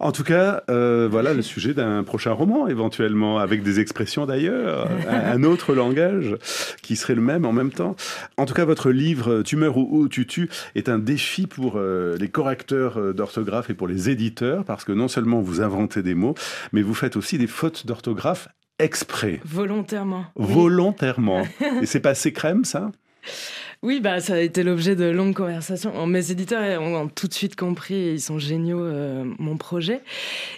En 0.00 0.12
tout 0.12 0.22
cas, 0.22 0.62
euh, 0.70 1.08
voilà 1.10 1.34
le 1.34 1.42
sujet 1.42 1.74
d'un 1.74 2.04
prochain 2.04 2.32
roman, 2.32 2.68
éventuellement, 2.68 3.38
avec 3.38 3.62
des 3.62 3.80
expressions 3.80 4.26
d'ailleurs, 4.26 4.88
un, 5.08 5.42
autre 5.42 5.74
langage 5.74 6.36
qui 6.82 6.96
serait 6.96 7.14
le 7.14 7.20
même 7.20 7.44
en 7.44 7.52
même 7.52 7.72
temps. 7.72 7.96
En 8.36 8.46
tout 8.46 8.54
cas, 8.54 8.64
votre 8.64 8.90
livre 8.90 9.42
Tu 9.42 9.56
meurs 9.56 9.76
ou, 9.76 10.08
tu 10.08 10.26
tues 10.26 10.48
est 10.74 10.88
un 10.88 10.98
défi 10.98 11.46
pour 11.46 11.74
euh, 11.76 12.16
les 12.18 12.28
correcteurs 12.28 12.98
euh, 12.98 13.12
d'orthographe 13.12 13.70
et 13.70 13.74
pour 13.74 13.88
les 13.88 14.10
éditeurs, 14.10 14.64
parce 14.64 14.84
que 14.84 14.92
non 14.92 15.08
seulement 15.08 15.40
vous 15.40 15.60
inventez 15.60 16.02
des 16.02 16.14
mots, 16.14 16.34
mais 16.72 16.82
vous 16.82 16.94
faites 16.94 17.16
aussi 17.16 17.38
des 17.38 17.46
fautes 17.46 17.86
d'orthographe 17.86 18.48
exprès. 18.78 19.40
Volontairement. 19.44 20.26
Volontairement. 20.36 21.42
et 21.82 21.86
c'est 21.86 22.00
pas 22.00 22.14
crème, 22.14 22.64
ça? 22.64 22.92
Oui, 23.84 24.00
bah, 24.00 24.18
ça 24.18 24.34
a 24.34 24.38
été 24.40 24.64
l'objet 24.64 24.96
de 24.96 25.04
longues 25.04 25.36
conversations. 25.36 26.04
Mes 26.08 26.32
éditeurs 26.32 26.82
ont, 26.82 27.06
tout 27.06 27.28
de 27.28 27.32
suite 27.32 27.54
compris, 27.54 28.14
ils 28.14 28.20
sont 28.20 28.36
géniaux, 28.36 28.82
euh, 28.82 29.22
mon 29.38 29.56
projet. 29.56 30.00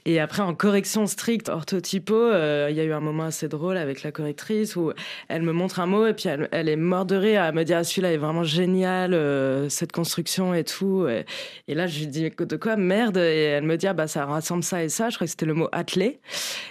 Et 0.06 0.18
après, 0.18 0.40
en 0.40 0.54
correction 0.54 1.06
stricte, 1.06 1.50
orthotypo, 1.50 2.14
euh, 2.14 2.68
il 2.70 2.76
y 2.76 2.80
a 2.80 2.85
eu 2.85 2.92
un 2.92 3.00
moment 3.00 3.24
assez 3.24 3.46
drôle 3.46 3.76
avec 3.76 4.02
la 4.04 4.11
correctrice 4.11 4.74
où 4.74 4.92
elle 5.28 5.42
me 5.42 5.52
montre 5.52 5.80
un 5.80 5.87
mot 5.87 6.06
et 6.06 6.14
puis 6.14 6.30
elle, 6.50 6.68
est 6.70 6.76
morte 6.76 7.11
de 7.11 7.16
rire 7.16 7.42
à 7.42 7.52
me 7.52 7.62
dire 7.62 7.76
ah, 7.76 7.85
celui-là 7.85 8.14
est 8.14 8.16
vraiment 8.16 8.42
génial, 8.42 9.12
euh, 9.12 9.68
cette 9.68 9.92
construction 9.92 10.54
et 10.54 10.64
tout. 10.64 11.06
Et, 11.06 11.74
là, 11.74 11.87
je 11.87 11.98
lui 11.98 12.06
dis 12.06 12.30
de 12.30 12.56
quoi 12.56 12.76
Merde? 12.76 13.18
Et 13.18 13.42
elle 13.42 13.64
me 13.64 13.76
dit 13.76 13.87
ah, 13.87 13.92
bah, 13.92 14.06
ça 14.06 14.24
rassemble 14.24 14.64
ça 14.64 14.83
et 14.83 14.88
ça. 14.88 15.11
Je 15.11 15.16
crois 15.16 15.26
que 15.26 15.30
c'était 15.30 15.44
le 15.44 15.52
mot 15.52 15.68
attelé. 15.72 16.20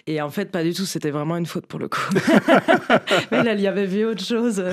Et 0.07 0.19
en 0.19 0.31
fait, 0.31 0.49
pas 0.49 0.63
du 0.63 0.73
tout, 0.73 0.87
c'était 0.87 1.11
vraiment 1.11 1.37
une 1.37 1.45
faute 1.45 1.67
pour 1.67 1.79
le 1.79 1.89
coup. 1.89 2.09
Mais 3.31 3.43
là, 3.43 3.53
il 3.53 3.61
y 3.61 3.67
avait 3.67 3.85
vu 3.85 4.03
autre 4.03 4.25
chose. 4.25 4.63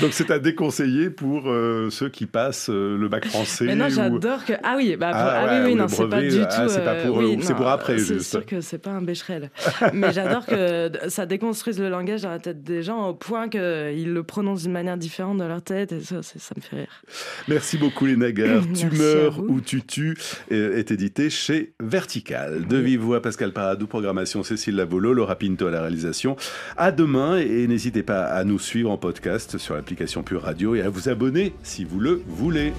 Donc 0.00 0.14
c'est 0.14 0.30
à 0.30 0.38
déconseiller 0.38 0.77
pour 1.16 1.44
euh, 1.46 1.90
ceux 1.90 2.08
qui 2.08 2.26
passent 2.26 2.70
euh, 2.70 2.96
le 2.96 3.08
bac 3.08 3.26
français. 3.26 3.64
Mais 3.64 3.74
non, 3.74 3.88
j'adore 3.88 4.44
que. 4.44 4.52
Ah 4.62 4.74
oui, 4.76 4.96
bah, 4.96 5.10
ah, 5.12 5.44
ah 5.46 5.46
oui, 5.50 5.70
oui, 5.70 5.74
non, 5.74 5.88
c'est 5.88 6.08
pas 6.08 6.20
du 6.20 6.40
ah, 6.40 6.46
tout. 6.46 6.68
c'est 6.68 6.84
pas 6.84 6.94
pour, 6.94 7.20
euh, 7.20 7.36
c'est 7.40 7.54
pour 7.54 7.68
après, 7.68 7.98
C'est 7.98 8.20
sûr 8.20 8.46
que 8.46 8.60
c'est 8.60 8.78
pas 8.78 8.90
un 8.90 9.02
bécherel. 9.02 9.50
Mais 9.92 10.12
j'adore 10.12 10.46
que 10.46 10.90
ça 11.08 11.26
déconstruise 11.26 11.80
le 11.80 11.88
langage 11.88 12.22
dans 12.22 12.30
la 12.30 12.38
tête 12.38 12.62
des 12.62 12.82
gens 12.82 13.08
au 13.08 13.14
point 13.14 13.48
qu'ils 13.48 14.12
le 14.12 14.22
prononcent 14.22 14.62
d'une 14.62 14.72
manière 14.72 14.96
différente 14.96 15.38
dans 15.38 15.48
leur 15.48 15.62
tête. 15.62 15.92
Et 15.92 16.00
ça, 16.00 16.22
ça 16.22 16.54
me 16.56 16.62
fait 16.62 16.76
rire. 16.76 17.02
Merci 17.48 17.78
beaucoup, 17.78 18.06
les 18.06 18.16
Nagar. 18.16 18.62
tu 18.74 18.86
meurs 18.96 19.40
ou 19.40 19.60
tu 19.60 19.82
tues 19.82 20.16
est 20.50 20.90
édité 20.90 21.30
chez 21.30 21.74
Vertical. 21.80 22.66
De 22.66 22.76
vive 22.76 23.00
voix, 23.00 23.22
Pascal 23.22 23.52
Paradou, 23.52 23.86
programmation 23.86 24.42
Cécile 24.42 24.76
Lavolo, 24.76 25.12
Laura 25.12 25.36
Pinto 25.36 25.66
à 25.66 25.70
la 25.70 25.80
réalisation. 25.80 26.36
À 26.76 26.92
demain 26.92 27.38
et 27.38 27.66
n'hésitez 27.66 28.02
pas 28.02 28.24
à 28.24 28.44
nous 28.44 28.58
suivre 28.58 28.90
en 28.90 28.96
podcast 28.96 29.58
sur 29.58 29.74
l'application 29.74 30.22
Pure 30.22 30.42
Et 30.74 30.82
à 30.82 30.90
vous 30.90 31.08
abonner 31.08 31.54
si 31.62 31.84
vous 31.84 32.00
le 32.00 32.22
voulez. 32.26 32.72